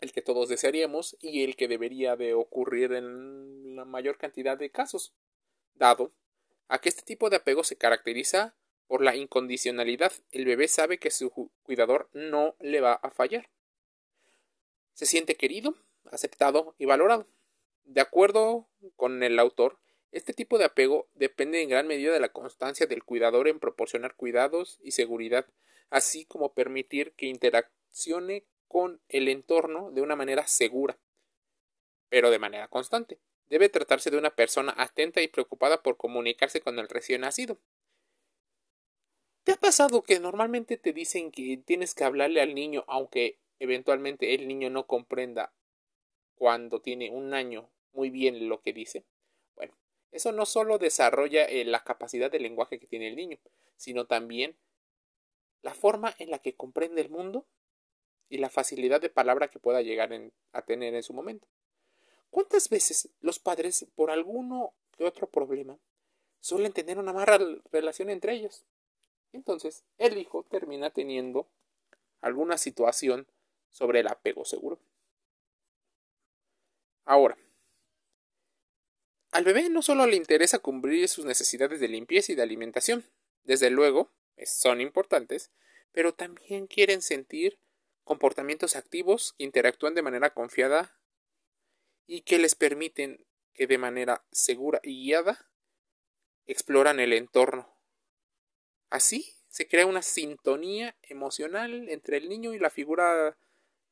El 0.00 0.12
que 0.12 0.22
todos 0.22 0.48
desearíamos 0.48 1.16
y 1.20 1.44
el 1.44 1.56
que 1.56 1.68
debería 1.68 2.16
de 2.16 2.34
ocurrir 2.34 2.92
en 2.92 3.76
la 3.76 3.84
mayor 3.84 4.18
cantidad 4.18 4.58
de 4.58 4.70
casos, 4.70 5.14
dado 5.74 6.12
a 6.68 6.80
que 6.80 6.88
este 6.88 7.02
tipo 7.02 7.30
de 7.30 7.36
apego 7.36 7.64
se 7.64 7.76
caracteriza 7.76 8.54
por 8.86 9.02
la 9.02 9.16
incondicionalidad. 9.16 10.12
El 10.32 10.44
bebé 10.44 10.68
sabe 10.68 10.98
que 10.98 11.10
su 11.10 11.50
cuidador 11.62 12.08
no 12.12 12.56
le 12.60 12.80
va 12.80 12.94
a 12.94 13.10
fallar. 13.10 13.48
Se 14.94 15.06
siente 15.06 15.36
querido, 15.36 15.74
aceptado 16.10 16.74
y 16.78 16.86
valorado. 16.86 17.26
De 17.84 18.00
acuerdo 18.00 18.68
con 18.96 19.22
el 19.22 19.38
autor, 19.38 19.78
este 20.12 20.32
tipo 20.32 20.58
de 20.58 20.64
apego 20.64 21.08
depende 21.14 21.60
en 21.60 21.68
gran 21.68 21.86
medida 21.86 22.12
de 22.12 22.20
la 22.20 22.32
constancia 22.32 22.86
del 22.86 23.04
cuidador 23.04 23.48
en 23.48 23.60
proporcionar 23.60 24.14
cuidados 24.14 24.78
y 24.82 24.92
seguridad, 24.92 25.46
así 25.90 26.24
como 26.24 26.54
permitir 26.54 27.12
que 27.12 27.26
interaccione 27.26 28.44
con 28.68 29.00
el 29.08 29.28
entorno 29.28 29.90
de 29.92 30.02
una 30.02 30.16
manera 30.16 30.46
segura, 30.46 30.98
pero 32.08 32.30
de 32.30 32.38
manera 32.38 32.68
constante. 32.68 33.18
Debe 33.48 33.68
tratarse 33.68 34.10
de 34.10 34.18
una 34.18 34.34
persona 34.34 34.74
atenta 34.76 35.22
y 35.22 35.28
preocupada 35.28 35.82
por 35.82 35.96
comunicarse 35.96 36.60
con 36.60 36.78
el 36.78 36.88
recién 36.88 37.20
nacido. 37.20 37.58
¿Te 39.44 39.52
ha 39.52 39.56
pasado 39.56 40.02
que 40.02 40.18
normalmente 40.18 40.76
te 40.76 40.92
dicen 40.92 41.30
que 41.30 41.56
tienes 41.64 41.94
que 41.94 42.02
hablarle 42.02 42.40
al 42.40 42.54
niño 42.54 42.84
aunque 42.88 43.38
eventualmente 43.60 44.34
el 44.34 44.48
niño 44.48 44.70
no 44.70 44.88
comprenda 44.88 45.52
cuando 46.34 46.80
tiene 46.80 47.10
un 47.10 47.32
año 47.32 47.70
muy 47.92 48.10
bien 48.10 48.48
lo 48.48 48.60
que 48.60 48.72
dice? 48.72 49.06
Bueno, 49.54 49.78
eso 50.10 50.32
no 50.32 50.46
solo 50.46 50.78
desarrolla 50.78 51.44
eh, 51.44 51.64
la 51.64 51.84
capacidad 51.84 52.28
de 52.28 52.40
lenguaje 52.40 52.80
que 52.80 52.88
tiene 52.88 53.06
el 53.06 53.14
niño, 53.14 53.38
sino 53.76 54.06
también 54.06 54.56
la 55.62 55.74
forma 55.74 56.14
en 56.18 56.30
la 56.30 56.40
que 56.40 56.56
comprende 56.56 57.02
el 57.02 57.10
mundo 57.10 57.46
y 58.28 58.38
la 58.38 58.50
facilidad 58.50 59.00
de 59.00 59.08
palabra 59.08 59.48
que 59.48 59.58
pueda 59.58 59.82
llegar 59.82 60.10
a 60.52 60.62
tener 60.62 60.94
en 60.94 61.02
su 61.02 61.12
momento. 61.12 61.46
¿Cuántas 62.30 62.68
veces 62.68 63.08
los 63.20 63.38
padres, 63.38 63.86
por 63.94 64.10
alguno 64.10 64.74
que 64.92 65.04
otro 65.04 65.28
problema, 65.28 65.78
suelen 66.40 66.72
tener 66.72 66.98
una 66.98 67.12
mala 67.12 67.38
relación 67.70 68.10
entre 68.10 68.34
ellos? 68.34 68.64
Entonces, 69.32 69.84
el 69.98 70.18
hijo 70.18 70.44
termina 70.44 70.90
teniendo 70.90 71.48
alguna 72.20 72.58
situación 72.58 73.26
sobre 73.70 74.00
el 74.00 74.08
apego 74.08 74.44
seguro. 74.44 74.78
Ahora, 77.04 77.36
al 79.30 79.44
bebé 79.44 79.68
no 79.68 79.82
solo 79.82 80.06
le 80.06 80.16
interesa 80.16 80.58
cumplir 80.58 81.08
sus 81.08 81.24
necesidades 81.24 81.78
de 81.78 81.88
limpieza 81.88 82.32
y 82.32 82.34
de 82.34 82.42
alimentación, 82.42 83.04
desde 83.44 83.70
luego, 83.70 84.10
son 84.44 84.80
importantes, 84.80 85.50
pero 85.92 86.14
también 86.14 86.66
quieren 86.66 87.02
sentir 87.02 87.58
comportamientos 88.06 88.76
activos 88.76 89.34
que 89.36 89.44
interactúan 89.44 89.94
de 89.94 90.02
manera 90.02 90.32
confiada 90.32 90.96
y 92.06 92.22
que 92.22 92.38
les 92.38 92.54
permiten 92.54 93.26
que 93.52 93.66
de 93.66 93.78
manera 93.78 94.24
segura 94.30 94.80
y 94.84 95.04
guiada 95.04 95.50
exploran 96.46 97.00
el 97.00 97.12
entorno. 97.12 97.68
Así 98.90 99.34
se 99.48 99.66
crea 99.66 99.86
una 99.86 100.02
sintonía 100.02 100.96
emocional 101.02 101.88
entre 101.88 102.18
el 102.18 102.28
niño 102.28 102.54
y 102.54 102.60
la 102.60 102.70
figura 102.70 103.36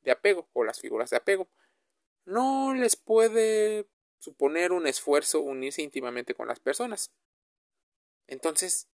de 0.03 0.11
apego 0.11 0.47
o 0.53 0.63
las 0.63 0.79
figuras 0.79 1.09
de 1.09 1.17
apego. 1.17 1.49
No 2.23 2.73
les 2.73 2.95
puede 2.95 3.85
suponer 4.19 4.71
un 4.71 4.87
esfuerzo 4.87 5.41
unirse 5.41 5.81
íntimamente 5.81 6.33
con 6.35 6.47
las 6.47 6.61
personas. 6.61 7.11
Entonces, 8.27 8.87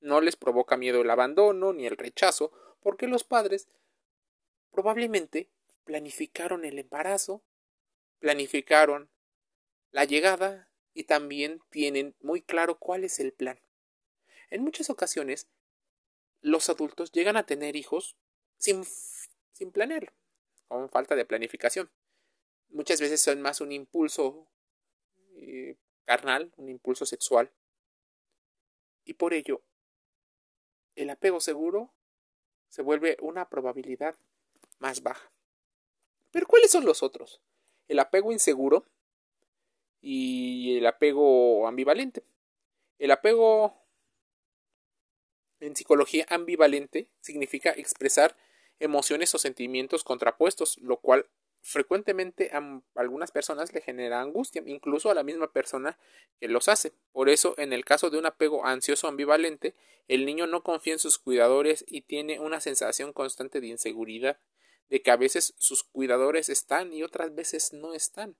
no 0.00 0.20
les 0.20 0.36
provoca 0.36 0.76
miedo 0.76 1.02
el 1.02 1.10
abandono 1.10 1.72
ni 1.72 1.84
el 1.86 1.96
rechazo, 1.96 2.52
porque 2.80 3.08
los 3.08 3.24
padres 3.24 3.66
probablemente 4.78 5.50
planificaron 5.82 6.64
el 6.64 6.78
embarazo, 6.78 7.42
planificaron 8.20 9.10
la 9.90 10.04
llegada 10.04 10.70
y 10.94 11.02
también 11.02 11.60
tienen 11.68 12.14
muy 12.20 12.42
claro 12.42 12.78
cuál 12.78 13.02
es 13.02 13.18
el 13.18 13.32
plan. 13.32 13.58
En 14.50 14.62
muchas 14.62 14.88
ocasiones, 14.88 15.48
los 16.42 16.70
adultos 16.70 17.10
llegan 17.10 17.36
a 17.36 17.44
tener 17.44 17.74
hijos 17.74 18.16
sin, 18.56 18.84
sin 19.50 19.72
planearlo, 19.72 20.12
con 20.68 20.88
falta 20.90 21.16
de 21.16 21.24
planificación. 21.24 21.90
Muchas 22.68 23.00
veces 23.00 23.20
son 23.20 23.42
más 23.42 23.60
un 23.60 23.72
impulso 23.72 24.48
eh, 25.34 25.76
carnal, 26.04 26.52
un 26.56 26.68
impulso 26.68 27.04
sexual. 27.04 27.52
Y 29.04 29.14
por 29.14 29.34
ello 29.34 29.60
el 30.94 31.10
apego 31.10 31.40
seguro 31.40 31.92
se 32.68 32.82
vuelve 32.82 33.16
una 33.20 33.48
probabilidad 33.48 34.16
más 34.78 35.02
baja. 35.02 35.30
Pero 36.30 36.46
¿cuáles 36.46 36.70
son 36.70 36.84
los 36.84 37.02
otros? 37.02 37.40
El 37.86 37.98
apego 37.98 38.32
inseguro 38.32 38.86
y 40.00 40.76
el 40.78 40.86
apego 40.86 41.66
ambivalente. 41.66 42.22
El 42.98 43.10
apego 43.10 43.74
en 45.60 45.74
psicología 45.74 46.26
ambivalente 46.28 47.08
significa 47.20 47.70
expresar 47.70 48.36
emociones 48.78 49.34
o 49.34 49.38
sentimientos 49.38 50.04
contrapuestos, 50.04 50.78
lo 50.78 50.98
cual 50.98 51.26
frecuentemente 51.60 52.50
a 52.52 52.80
algunas 52.94 53.32
personas 53.32 53.72
le 53.72 53.80
genera 53.80 54.20
angustia, 54.20 54.62
incluso 54.66 55.10
a 55.10 55.14
la 55.14 55.24
misma 55.24 55.52
persona 55.52 55.98
que 56.40 56.48
los 56.48 56.68
hace. 56.68 56.92
Por 57.12 57.28
eso, 57.28 57.54
en 57.58 57.72
el 57.72 57.84
caso 57.84 58.10
de 58.10 58.18
un 58.18 58.26
apego 58.26 58.64
ansioso 58.64 59.08
ambivalente, 59.08 59.74
el 60.06 60.24
niño 60.24 60.46
no 60.46 60.62
confía 60.62 60.94
en 60.94 60.98
sus 60.98 61.18
cuidadores 61.18 61.84
y 61.88 62.02
tiene 62.02 62.40
una 62.40 62.60
sensación 62.60 63.12
constante 63.12 63.60
de 63.60 63.66
inseguridad, 63.66 64.38
de 64.88 65.02
que 65.02 65.10
a 65.10 65.16
veces 65.16 65.54
sus 65.58 65.84
cuidadores 65.84 66.48
están 66.48 66.92
y 66.92 67.02
otras 67.02 67.34
veces 67.34 67.72
no 67.72 67.94
están. 67.94 68.36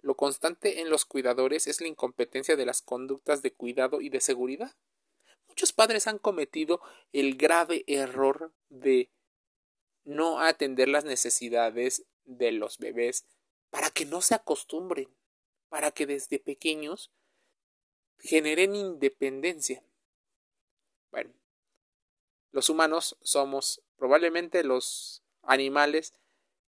Lo 0.00 0.16
constante 0.16 0.80
en 0.80 0.90
los 0.90 1.04
cuidadores 1.04 1.66
es 1.66 1.80
la 1.80 1.88
incompetencia 1.88 2.56
de 2.56 2.66
las 2.66 2.82
conductas 2.82 3.42
de 3.42 3.52
cuidado 3.52 4.00
y 4.00 4.10
de 4.10 4.20
seguridad. 4.20 4.76
Muchos 5.48 5.72
padres 5.72 6.06
han 6.06 6.18
cometido 6.18 6.80
el 7.12 7.36
grave 7.36 7.84
error 7.86 8.52
de 8.68 9.10
no 10.04 10.40
atender 10.40 10.88
las 10.88 11.04
necesidades 11.04 12.04
de 12.24 12.52
los 12.52 12.78
bebés 12.78 13.26
para 13.70 13.90
que 13.90 14.04
no 14.04 14.20
se 14.22 14.34
acostumbren, 14.34 15.08
para 15.68 15.90
que 15.90 16.06
desde 16.06 16.38
pequeños 16.38 17.10
generen 18.18 18.74
independencia. 18.74 19.82
Bueno, 21.10 21.32
los 22.52 22.68
humanos 22.68 23.16
somos 23.22 23.82
probablemente 23.96 24.62
los 24.62 25.22
animales 25.48 26.14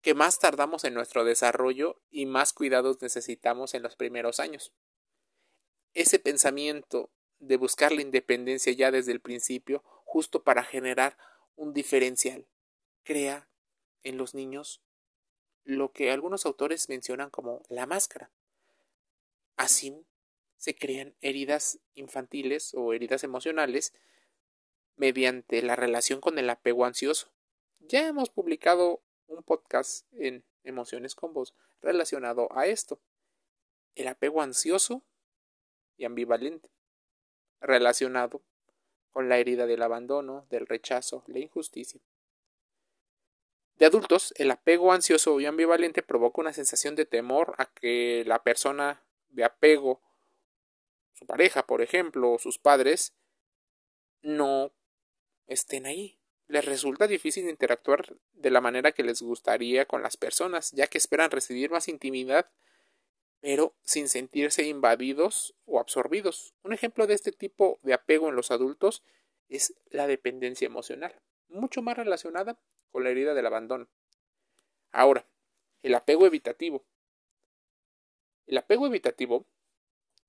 que 0.02 0.14
más 0.14 0.38
tardamos 0.38 0.84
en 0.84 0.94
nuestro 0.94 1.24
desarrollo 1.24 2.00
y 2.10 2.26
más 2.26 2.52
cuidados 2.52 3.02
necesitamos 3.02 3.74
en 3.74 3.82
los 3.82 3.96
primeros 3.96 4.38
años. 4.38 4.72
Ese 5.94 6.18
pensamiento 6.18 7.10
de 7.38 7.56
buscar 7.56 7.92
la 7.92 8.02
independencia 8.02 8.72
ya 8.72 8.90
desde 8.90 9.12
el 9.12 9.20
principio, 9.20 9.82
justo 10.04 10.44
para 10.44 10.62
generar 10.62 11.18
un 11.56 11.72
diferencial, 11.72 12.46
crea 13.02 13.48
en 14.02 14.16
los 14.16 14.34
niños 14.34 14.80
lo 15.64 15.92
que 15.92 16.12
algunos 16.12 16.46
autores 16.46 16.88
mencionan 16.88 17.30
como 17.30 17.62
la 17.68 17.86
máscara. 17.86 18.30
Así 19.56 20.06
se 20.56 20.74
crean 20.74 21.14
heridas 21.20 21.80
infantiles 21.94 22.72
o 22.74 22.92
heridas 22.92 23.24
emocionales 23.24 23.92
mediante 24.96 25.62
la 25.62 25.76
relación 25.76 26.20
con 26.20 26.38
el 26.38 26.48
apego 26.48 26.84
ansioso. 26.84 27.28
Ya 27.80 28.08
hemos 28.08 28.30
publicado 28.30 29.02
un 29.26 29.42
podcast 29.42 30.06
en 30.12 30.44
Emociones 30.64 31.14
con 31.14 31.32
Vos 31.32 31.54
relacionado 31.80 32.48
a 32.56 32.66
esto. 32.66 33.00
El 33.94 34.08
apego 34.08 34.42
ansioso 34.42 35.04
y 35.96 36.04
ambivalente, 36.04 36.70
relacionado 37.60 38.42
con 39.10 39.28
la 39.28 39.38
herida 39.38 39.66
del 39.66 39.82
abandono, 39.82 40.46
del 40.50 40.66
rechazo, 40.66 41.24
la 41.26 41.38
injusticia. 41.38 42.00
De 43.76 43.86
adultos, 43.86 44.32
el 44.36 44.50
apego 44.50 44.92
ansioso 44.92 45.38
y 45.40 45.46
ambivalente 45.46 46.02
provoca 46.02 46.40
una 46.40 46.52
sensación 46.52 46.96
de 46.96 47.04
temor 47.04 47.54
a 47.58 47.66
que 47.66 48.24
la 48.26 48.42
persona 48.42 49.02
de 49.28 49.44
apego 49.44 50.00
su 51.12 51.26
pareja, 51.26 51.66
por 51.66 51.80
ejemplo, 51.80 52.32
o 52.32 52.38
sus 52.38 52.58
padres, 52.58 53.14
no 54.20 54.72
estén 55.46 55.86
ahí. 55.86 56.20
Les 56.48 56.64
resulta 56.64 57.08
difícil 57.08 57.48
interactuar 57.48 58.16
de 58.34 58.50
la 58.50 58.60
manera 58.60 58.92
que 58.92 59.02
les 59.02 59.20
gustaría 59.20 59.86
con 59.86 60.02
las 60.02 60.16
personas, 60.16 60.70
ya 60.72 60.86
que 60.86 60.98
esperan 60.98 61.30
recibir 61.30 61.70
más 61.70 61.88
intimidad, 61.88 62.48
pero 63.40 63.74
sin 63.82 64.08
sentirse 64.08 64.64
invadidos 64.64 65.54
o 65.64 65.80
absorbidos. 65.80 66.54
Un 66.62 66.72
ejemplo 66.72 67.06
de 67.06 67.14
este 67.14 67.32
tipo 67.32 67.78
de 67.82 67.94
apego 67.94 68.28
en 68.28 68.36
los 68.36 68.50
adultos 68.50 69.02
es 69.48 69.74
la 69.90 70.06
dependencia 70.06 70.66
emocional, 70.66 71.20
mucho 71.48 71.82
más 71.82 71.96
relacionada 71.96 72.58
con 72.92 73.04
la 73.04 73.10
herida 73.10 73.34
del 73.34 73.46
abandono. 73.46 73.88
Ahora, 74.92 75.26
el 75.82 75.94
apego 75.94 76.26
evitativo. 76.26 76.84
El 78.46 78.58
apego 78.58 78.86
evitativo, 78.86 79.46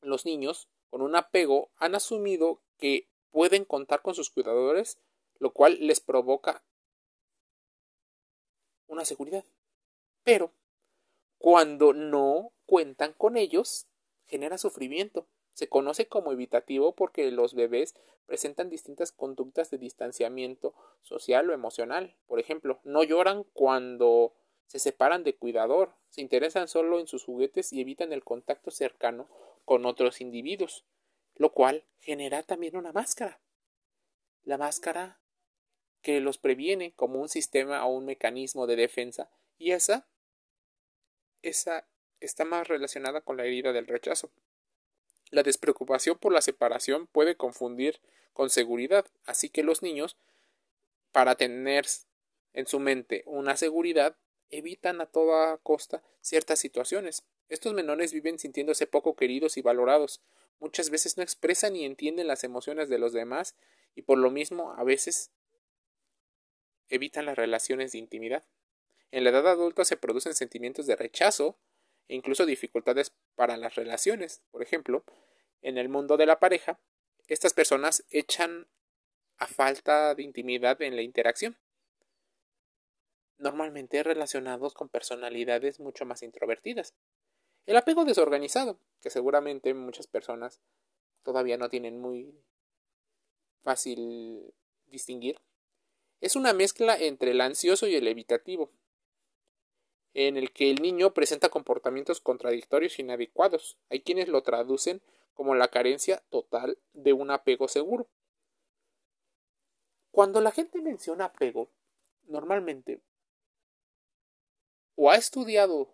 los 0.01 0.25
niños 0.25 0.67
con 0.89 1.01
un 1.01 1.15
apego 1.15 1.69
han 1.77 1.95
asumido 1.95 2.61
que 2.77 3.07
pueden 3.31 3.65
contar 3.65 4.01
con 4.01 4.15
sus 4.15 4.29
cuidadores, 4.29 4.97
lo 5.39 5.51
cual 5.51 5.77
les 5.79 5.99
provoca 5.99 6.63
una 8.87 9.05
seguridad. 9.05 9.45
Pero 10.23 10.51
cuando 11.37 11.93
no 11.93 12.51
cuentan 12.65 13.13
con 13.13 13.37
ellos, 13.37 13.87
genera 14.25 14.57
sufrimiento. 14.57 15.27
Se 15.53 15.69
conoce 15.69 16.07
como 16.07 16.31
evitativo 16.31 16.93
porque 16.93 17.31
los 17.31 17.53
bebés 17.53 17.95
presentan 18.25 18.69
distintas 18.69 19.11
conductas 19.11 19.71
de 19.71 19.77
distanciamiento 19.77 20.75
social 21.01 21.49
o 21.49 21.53
emocional. 21.53 22.15
Por 22.27 22.39
ejemplo, 22.39 22.79
no 22.83 23.03
lloran 23.03 23.43
cuando 23.53 24.33
se 24.67 24.79
separan 24.79 25.23
de 25.23 25.35
cuidador, 25.35 25.93
se 26.09 26.21
interesan 26.21 26.67
solo 26.67 26.99
en 26.99 27.07
sus 27.07 27.23
juguetes 27.23 27.71
y 27.71 27.81
evitan 27.81 28.11
el 28.11 28.23
contacto 28.23 28.69
cercano 28.69 29.29
con 29.63 29.85
otros 29.85 30.21
individuos, 30.21 30.85
lo 31.35 31.53
cual 31.53 31.85
genera 31.99 32.43
también 32.43 32.75
una 32.75 32.91
máscara. 32.91 33.39
La 34.43 34.57
máscara 34.57 35.19
que 36.01 36.21
los 36.21 36.37
previene 36.37 36.93
como 36.95 37.19
un 37.19 37.29
sistema 37.29 37.85
o 37.85 37.95
un 37.95 38.05
mecanismo 38.05 38.67
de 38.67 38.75
defensa 38.75 39.29
y 39.57 39.71
esa 39.71 40.07
esa 41.41 41.87
está 42.19 42.45
más 42.45 42.67
relacionada 42.67 43.21
con 43.21 43.37
la 43.37 43.45
herida 43.45 43.73
del 43.73 43.87
rechazo. 43.87 44.31
La 45.29 45.43
despreocupación 45.43 46.17
por 46.17 46.31
la 46.31 46.41
separación 46.41 47.07
puede 47.07 47.35
confundir 47.35 47.99
con 48.33 48.49
seguridad, 48.49 49.05
así 49.25 49.49
que 49.49 49.63
los 49.63 49.81
niños, 49.81 50.17
para 51.11 51.35
tener 51.35 51.85
en 52.53 52.67
su 52.67 52.79
mente 52.79 53.23
una 53.25 53.57
seguridad, 53.57 54.15
evitan 54.49 55.01
a 55.01 55.05
toda 55.05 55.57
costa 55.57 56.01
ciertas 56.21 56.59
situaciones. 56.59 57.23
Estos 57.49 57.73
menores 57.73 58.13
viven 58.13 58.39
sintiéndose 58.39 58.87
poco 58.87 59.15
queridos 59.15 59.57
y 59.57 59.61
valorados. 59.61 60.21
Muchas 60.59 60.89
veces 60.89 61.17
no 61.17 61.23
expresan 61.23 61.73
ni 61.73 61.85
entienden 61.85 62.27
las 62.27 62.43
emociones 62.43 62.89
de 62.89 62.99
los 62.99 63.13
demás 63.13 63.55
y 63.95 64.03
por 64.03 64.17
lo 64.17 64.31
mismo 64.31 64.73
a 64.73 64.83
veces 64.83 65.31
evitan 66.89 67.25
las 67.25 67.37
relaciones 67.37 67.91
de 67.91 67.99
intimidad. 67.99 68.45
En 69.11 69.23
la 69.23 69.29
edad 69.29 69.47
adulta 69.47 69.85
se 69.85 69.97
producen 69.97 70.35
sentimientos 70.35 70.85
de 70.85 70.95
rechazo 70.95 71.57
e 72.07 72.15
incluso 72.15 72.45
dificultades 72.45 73.13
para 73.35 73.57
las 73.57 73.75
relaciones. 73.75 74.41
Por 74.51 74.61
ejemplo, 74.63 75.03
en 75.61 75.77
el 75.77 75.89
mundo 75.89 76.17
de 76.17 76.25
la 76.25 76.39
pareja, 76.39 76.79
estas 77.27 77.53
personas 77.53 78.05
echan 78.09 78.67
a 79.37 79.47
falta 79.47 80.15
de 80.15 80.23
intimidad 80.23 80.81
en 80.81 80.95
la 80.95 81.01
interacción 81.01 81.57
normalmente 83.37 84.01
relacionados 84.03 84.73
con 84.73 84.89
personalidades 84.89 85.79
mucho 85.79 86.05
más 86.05 86.23
introvertidas. 86.23 86.95
El 87.65 87.77
apego 87.77 88.05
desorganizado, 88.05 88.79
que 89.01 89.09
seguramente 89.09 89.73
muchas 89.73 90.07
personas 90.07 90.61
todavía 91.23 91.57
no 91.57 91.69
tienen 91.69 91.99
muy 91.99 92.33
fácil 93.61 94.53
distinguir, 94.85 95.39
es 96.21 96.35
una 96.35 96.53
mezcla 96.53 96.95
entre 96.97 97.31
el 97.31 97.41
ansioso 97.41 97.87
y 97.87 97.95
el 97.95 98.07
evitativo, 98.07 98.69
en 100.13 100.37
el 100.37 100.51
que 100.51 100.71
el 100.71 100.81
niño 100.81 101.13
presenta 101.13 101.49
comportamientos 101.49 102.21
contradictorios 102.21 102.97
e 102.97 103.03
inadecuados. 103.03 103.77
Hay 103.89 104.01
quienes 104.01 104.27
lo 104.27 104.41
traducen 104.41 105.01
como 105.33 105.53
la 105.53 105.67
carencia 105.67 106.23
total 106.29 106.79
de 106.93 107.13
un 107.13 107.29
apego 107.29 107.67
seguro. 107.67 108.07
Cuando 110.11 110.41
la 110.41 110.51
gente 110.51 110.81
menciona 110.81 111.25
apego, 111.25 111.69
normalmente 112.23 113.01
o 114.95 115.11
ha 115.11 115.15
estudiado 115.15 115.93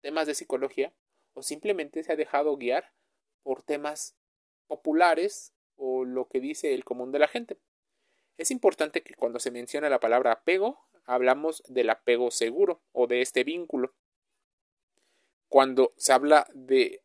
temas 0.00 0.28
de 0.28 0.34
psicología 0.34 0.92
o 1.34 1.42
simplemente 1.42 2.04
se 2.04 2.12
ha 2.12 2.16
dejado 2.16 2.56
guiar 2.56 2.92
por 3.42 3.62
temas 3.62 4.14
populares 4.68 5.52
o 5.76 6.04
lo 6.04 6.28
que 6.28 6.40
dice 6.40 6.72
el 6.72 6.84
común 6.84 7.10
de 7.10 7.18
la 7.18 7.26
gente. 7.26 7.58
Es 8.36 8.50
importante 8.50 9.02
que 9.02 9.14
cuando 9.14 9.38
se 9.38 9.50
menciona 9.50 9.88
la 9.88 10.00
palabra 10.00 10.32
apego, 10.32 10.78
hablamos 11.04 11.62
del 11.68 11.90
apego 11.90 12.30
seguro 12.30 12.80
o 12.92 13.06
de 13.06 13.22
este 13.22 13.44
vínculo. 13.44 13.94
Cuando 15.48 15.92
se 15.96 16.12
habla 16.12 16.46
de 16.52 17.02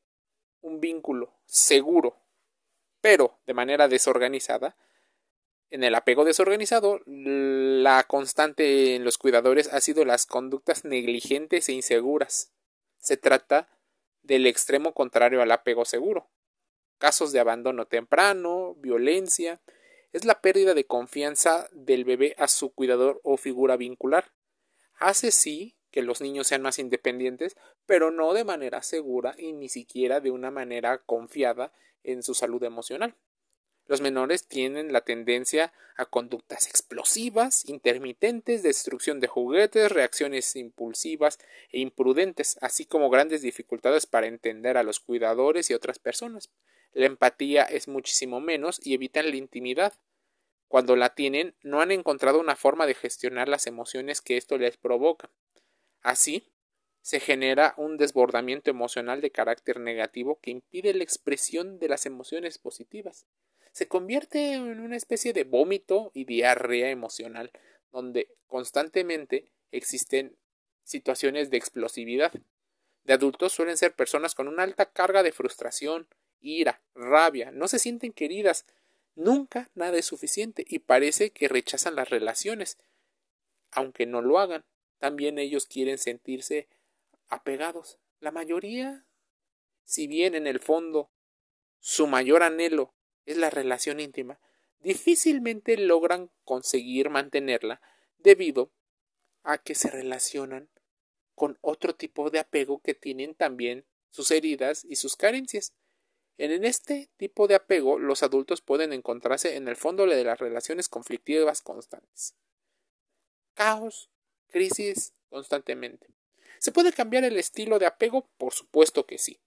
un 0.62 0.80
vínculo 0.80 1.34
seguro, 1.46 2.18
pero 3.02 3.40
de 3.46 3.54
manera 3.54 3.88
desorganizada, 3.88 4.76
en 5.72 5.84
el 5.84 5.94
apego 5.94 6.26
desorganizado, 6.26 7.00
la 7.06 8.04
constante 8.06 8.96
en 8.96 9.04
los 9.04 9.20
cuidadores 9.20 9.72
ha 9.72 9.80
sido 9.82 10.04
las 10.04 10.26
conductas 10.26 10.84
negligentes 10.84 11.70
e 11.70 11.74
inseguras. 11.74 12.52
Se 12.98 13.18
trata 13.18 13.70
del 14.24 14.48
extremo 14.48 14.94
contrario 14.94 15.44
al 15.44 15.52
apego 15.52 15.86
seguro. 15.86 16.28
Casos 16.98 17.32
de 17.32 17.40
abandono 17.40 17.86
temprano, 17.86 18.76
violencia, 18.80 19.62
es 20.12 20.26
la 20.26 20.42
pérdida 20.42 20.74
de 20.74 20.86
confianza 20.86 21.68
del 21.72 22.06
bebé 22.06 22.36
a 22.38 22.48
su 22.48 22.74
cuidador 22.74 23.22
o 23.24 23.38
figura 23.38 23.78
vincular. 23.78 24.32
Hace 24.96 25.32
sí 25.32 25.76
que 25.92 26.02
los 26.02 26.22
niños 26.22 26.48
sean 26.48 26.62
más 26.62 26.80
independientes, 26.80 27.56
pero 27.86 28.12
no 28.12 28.34
de 28.34 28.44
manera 28.44 28.84
segura 28.84 29.36
y 29.38 29.54
ni 29.54 29.70
siquiera 29.70 30.20
de 30.20 30.32
una 30.32 30.52
manera 30.52 31.00
confiada 31.00 31.74
en 32.04 32.24
su 32.24 32.34
salud 32.34 32.64
emocional. 32.64 33.16
Los 33.88 34.02
menores 34.02 34.48
tienen 34.48 34.94
la 34.94 35.02
tendencia 35.02 35.74
a 35.98 36.06
conductas 36.06 36.68
explosivas, 36.68 37.68
intermitentes, 37.68 38.62
destrucción 38.62 39.20
de 39.20 39.26
juguetes, 39.26 39.92
reacciones 39.92 40.56
impulsivas 40.56 41.40
e 41.72 41.80
imprudentes, 41.80 42.60
así 42.62 42.86
como 42.86 43.10
grandes 43.10 43.42
dificultades 43.42 44.06
para 44.06 44.28
entender 44.28 44.78
a 44.78 44.84
los 44.84 45.00
cuidadores 45.00 45.72
y 45.72 45.74
otras 45.74 45.98
personas. 45.98 46.52
La 46.94 47.06
empatía 47.06 47.64
es 47.64 47.88
muchísimo 47.88 48.40
menos 48.40 48.80
y 48.84 48.94
evitan 48.94 49.30
la 49.30 49.36
intimidad. 49.36 49.94
Cuando 50.68 50.96
la 50.96 51.16
tienen, 51.16 51.56
no 51.62 51.82
han 51.82 51.92
encontrado 51.92 52.40
una 52.40 52.56
forma 52.56 52.86
de 52.86 52.96
gestionar 52.96 53.48
las 53.48 53.68
emociones 53.68 54.22
que 54.22 54.38
esto 54.38 54.58
les 54.58 54.78
provoca. 54.78 55.30
Así, 56.02 56.52
se 57.02 57.20
genera 57.20 57.74
un 57.78 57.98
desbordamiento 57.98 58.70
emocional 58.70 59.22
de 59.22 59.32
carácter 59.32 59.80
negativo 59.80 60.40
que 60.42 60.52
impide 60.52 60.94
la 60.94 61.04
expresión 61.04 61.80
de 61.80 61.90
las 61.90 62.06
emociones 62.06 62.58
positivas 62.58 63.26
se 63.72 63.88
convierte 63.88 64.54
en 64.54 64.80
una 64.80 64.98
especie 64.98 65.34
de 65.34 65.44
vómito 65.44 66.12
y 66.14 66.26
diarrea 66.26 66.90
emocional, 66.90 67.52
donde 67.92 68.36
constantemente 68.48 69.52
existen 69.72 70.38
situaciones 70.84 71.50
de 71.50 71.58
explosividad. 71.58 72.34
De 73.04 73.14
adultos 73.14 73.54
suelen 73.54 73.78
ser 73.78 73.94
personas 73.94 74.36
con 74.36 74.48
una 74.48 74.64
alta 74.64 74.88
carga 74.88 75.24
de 75.24 75.32
frustración, 75.32 76.08
ira, 76.42 76.82
rabia, 76.96 77.52
no 77.52 77.68
se 77.68 77.80
sienten 77.80 78.14
queridas, 78.14 78.66
nunca 79.16 79.70
nada 79.76 79.98
es 79.98 80.06
suficiente 80.06 80.66
y 80.68 80.80
parece 80.80 81.32
que 81.32 81.48
rechazan 81.48 81.96
las 81.96 82.10
relaciones, 82.10 82.78
aunque 83.72 84.06
no 84.06 84.22
lo 84.22 84.40
hagan. 84.40 84.66
También 84.98 85.40
ellos 85.40 85.66
quieren 85.66 85.98
sentirse 85.98 86.68
apegados. 87.28 88.00
La 88.20 88.32
mayoría, 88.32 89.06
si 89.86 90.08
bien 90.08 90.36
en 90.36 90.48
el 90.48 90.60
fondo 90.60 91.10
su 91.80 92.08
mayor 92.08 92.44
anhelo 92.44 92.94
es 93.26 93.38
la 93.38 93.50
relación 93.50 94.00
íntima, 94.00 94.40
difícilmente 94.80 95.78
logran 95.78 96.30
conseguir 96.44 97.10
mantenerla 97.10 97.82
debido 98.18 98.72
a 99.44 99.58
que 99.58 99.76
se 99.76 99.90
relacionan 99.90 100.70
con 101.36 101.58
otro 101.62 101.96
tipo 101.96 102.30
de 102.30 102.40
apego 102.40 102.82
que 102.82 102.94
tienen 102.94 103.34
también 103.34 103.86
sus 104.10 104.32
heridas 104.32 104.84
y 104.84 104.98
sus 104.98 105.16
carencias. 105.16 105.74
En 106.40 106.66
este 106.66 107.10
tipo 107.18 107.48
de 107.48 107.56
apego 107.56 108.00
los 108.00 108.24
adultos 108.24 108.62
pueden 108.62 108.94
encontrarse 108.94 109.56
en 109.56 109.68
el 109.68 109.76
fondo 109.76 110.08
de 110.08 110.24
las 110.24 110.40
relaciones 110.40 110.90
conflictivas 110.90 111.62
constantes. 111.62 112.34
Caos, 113.54 114.10
crisis 114.48 115.14
constantemente. 115.30 116.08
¿Se 116.60 116.72
puede 116.72 116.94
cambiar 116.94 117.24
el 117.26 117.38
estilo 117.38 117.78
de 117.78 117.86
apego? 117.86 118.28
Por 118.38 118.54
supuesto 118.54 119.06
que 119.06 119.18
sí 119.18 119.40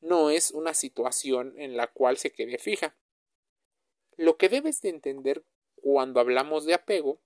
no 0.00 0.30
es 0.30 0.50
una 0.50 0.74
situación 0.74 1.54
en 1.58 1.76
la 1.76 1.86
cual 1.86 2.16
se 2.16 2.32
quede 2.32 2.58
fija. 2.58 2.96
Lo 4.16 4.36
que 4.36 4.48
debes 4.48 4.80
de 4.80 4.88
entender 4.88 5.44
cuando 5.76 6.20
hablamos 6.20 6.64
de 6.64 6.74
apego 6.74 7.20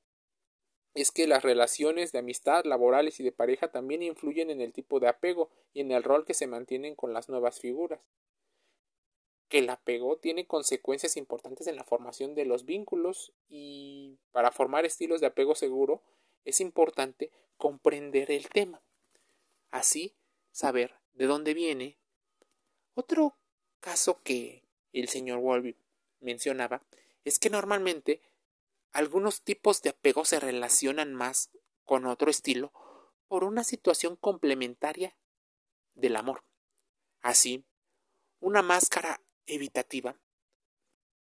es 0.94 1.10
que 1.10 1.26
las 1.26 1.42
relaciones 1.42 2.12
de 2.12 2.20
amistad, 2.20 2.64
laborales 2.64 3.18
y 3.18 3.24
de 3.24 3.32
pareja 3.32 3.68
también 3.68 4.02
influyen 4.02 4.50
en 4.50 4.60
el 4.60 4.72
tipo 4.72 5.00
de 5.00 5.08
apego 5.08 5.50
y 5.72 5.80
en 5.80 5.90
el 5.90 6.04
rol 6.04 6.24
que 6.24 6.34
se 6.34 6.46
mantienen 6.46 6.94
con 6.94 7.12
las 7.12 7.28
nuevas 7.28 7.58
figuras. 7.58 8.00
Que 9.54 9.60
el 9.60 9.70
apego 9.70 10.16
tiene 10.16 10.48
consecuencias 10.48 11.16
importantes 11.16 11.68
en 11.68 11.76
la 11.76 11.84
formación 11.84 12.34
de 12.34 12.44
los 12.44 12.64
vínculos 12.64 13.32
y 13.48 14.18
para 14.32 14.50
formar 14.50 14.84
estilos 14.84 15.20
de 15.20 15.28
apego 15.28 15.54
seguro 15.54 16.02
es 16.44 16.60
importante 16.60 17.30
comprender 17.56 18.32
el 18.32 18.48
tema. 18.48 18.82
Así, 19.70 20.16
saber 20.50 20.96
de 21.12 21.26
dónde 21.26 21.54
viene. 21.54 22.00
Otro 22.94 23.36
caso 23.78 24.18
que 24.24 24.64
el 24.92 25.06
señor 25.06 25.38
Wolby 25.38 25.76
mencionaba 26.18 26.82
es 27.24 27.38
que 27.38 27.48
normalmente 27.48 28.22
algunos 28.90 29.42
tipos 29.42 29.82
de 29.82 29.90
apego 29.90 30.24
se 30.24 30.40
relacionan 30.40 31.14
más 31.14 31.50
con 31.84 32.06
otro 32.06 32.28
estilo 32.28 32.72
por 33.28 33.44
una 33.44 33.62
situación 33.62 34.16
complementaria 34.16 35.14
del 35.94 36.16
amor. 36.16 36.42
Así, 37.22 37.64
una 38.40 38.60
máscara 38.60 39.20
evitativa 39.46 40.16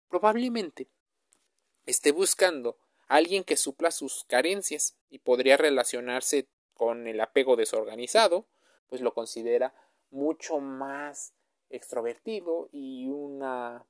probablemente 0.09 0.87
esté 1.85 2.11
buscando 2.11 2.77
a 3.07 3.15
alguien 3.15 3.43
que 3.43 3.57
supla 3.57 3.91
sus 3.91 4.25
carencias 4.25 4.97
y 5.09 5.19
podría 5.19 5.57
relacionarse 5.57 6.47
con 6.73 7.07
el 7.07 7.19
apego 7.21 7.55
desorganizado, 7.55 8.45
pues 8.87 9.01
lo 9.01 9.13
considera 9.13 9.73
mucho 10.11 10.59
más 10.59 11.33
extrovertido 11.69 12.69
y 12.71 13.07
una 13.09 13.85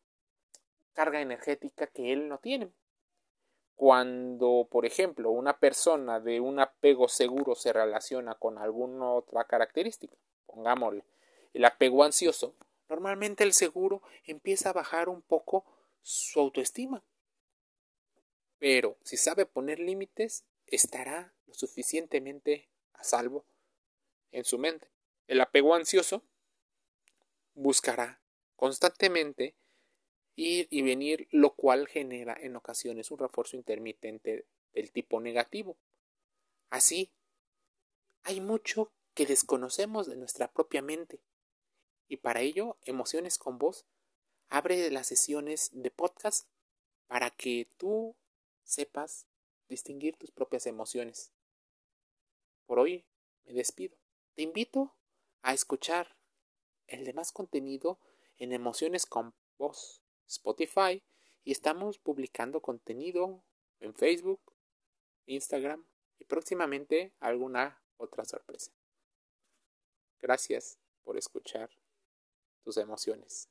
carga 0.93 1.21
energética 1.21 1.87
que 1.87 2.11
él 2.11 2.27
no 2.27 2.39
tiene. 2.39 2.71
Cuando, 3.75 4.67
por 4.69 4.85
ejemplo, 4.85 5.31
una 5.31 5.57
persona 5.59 6.19
de 6.19 6.41
un 6.41 6.59
apego 6.59 7.07
seguro 7.07 7.55
se 7.55 7.71
relaciona 7.71 8.35
con 8.35 8.57
alguna 8.57 9.13
otra 9.13 9.45
característica, 9.45 10.17
pongámosle 10.45 11.05
el 11.53 11.63
apego 11.63 12.03
ansioso, 12.03 12.55
normalmente 12.89 13.43
el 13.43 13.53
seguro 13.53 14.01
empieza 14.25 14.69
a 14.69 14.73
bajar 14.73 15.09
un 15.09 15.21
poco 15.21 15.65
su 16.01 16.39
autoestima. 16.39 17.03
Pero 18.57 18.97
si 19.03 19.15
sabe 19.15 19.45
poner 19.45 19.79
límites, 19.79 20.43
estará 20.67 21.33
lo 21.45 21.53
suficientemente 21.53 22.67
a 22.93 23.03
salvo 23.03 23.45
en 24.31 24.43
su 24.43 24.57
mente. 24.57 24.89
El 25.27 25.39
apego 25.41 25.75
ansioso 25.75 26.23
buscará 27.53 28.21
constantemente 28.55 29.55
ir 30.35 30.67
y 30.69 30.81
venir, 30.81 31.27
lo 31.31 31.55
cual 31.55 31.87
genera 31.87 32.35
en 32.39 32.55
ocasiones 32.55 33.11
un 33.11 33.19
refuerzo 33.19 33.55
intermitente 33.55 34.45
del 34.73 34.91
tipo 34.91 35.19
negativo. 35.19 35.77
Así, 36.69 37.11
hay 38.23 38.41
mucho 38.41 38.91
que 39.13 39.25
desconocemos 39.25 40.07
de 40.07 40.15
nuestra 40.15 40.51
propia 40.51 40.81
mente. 40.81 41.19
Y 42.09 42.17
para 42.17 42.41
ello, 42.41 42.75
Emociones 42.83 43.37
con 43.37 43.59
Voz 43.59 43.85
abre 44.49 44.89
las 44.89 45.05
sesiones 45.05 45.69
de 45.73 45.91
podcast 45.91 46.49
para 47.05 47.29
que 47.29 47.67
tú 47.77 48.15
sepas 48.63 49.27
distinguir 49.67 50.17
tus 50.17 50.31
propias 50.31 50.65
emociones. 50.65 51.31
Por 52.65 52.79
hoy 52.79 53.05
me 53.45 53.53
despido. 53.53 53.95
Te 54.33 54.41
invito 54.41 54.95
a 55.43 55.53
escuchar 55.53 56.17
el 56.87 57.05
demás 57.05 57.31
contenido 57.31 57.99
en 58.37 58.53
Emociones 58.53 59.05
con 59.05 59.35
Voz 59.59 60.01
Spotify 60.27 61.03
y 61.43 61.51
estamos 61.51 61.99
publicando 61.99 62.59
contenido 62.59 63.43
en 63.79 63.93
Facebook, 63.93 64.41
Instagram 65.27 65.85
y 66.17 66.25
próximamente 66.25 67.13
alguna 67.19 67.83
otra 67.97 68.25
sorpresa. 68.25 68.71
Gracias 70.19 70.79
por 71.03 71.15
escuchar 71.17 71.69
tus 72.69 72.77
emociones. 72.77 73.49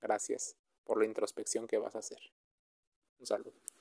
Gracias 0.00 0.54
por 0.84 1.00
la 1.00 1.06
introspección 1.06 1.66
que 1.66 1.76
vas 1.76 1.96
a 1.96 1.98
hacer. 1.98 2.20
Un 3.18 3.26
saludo. 3.26 3.73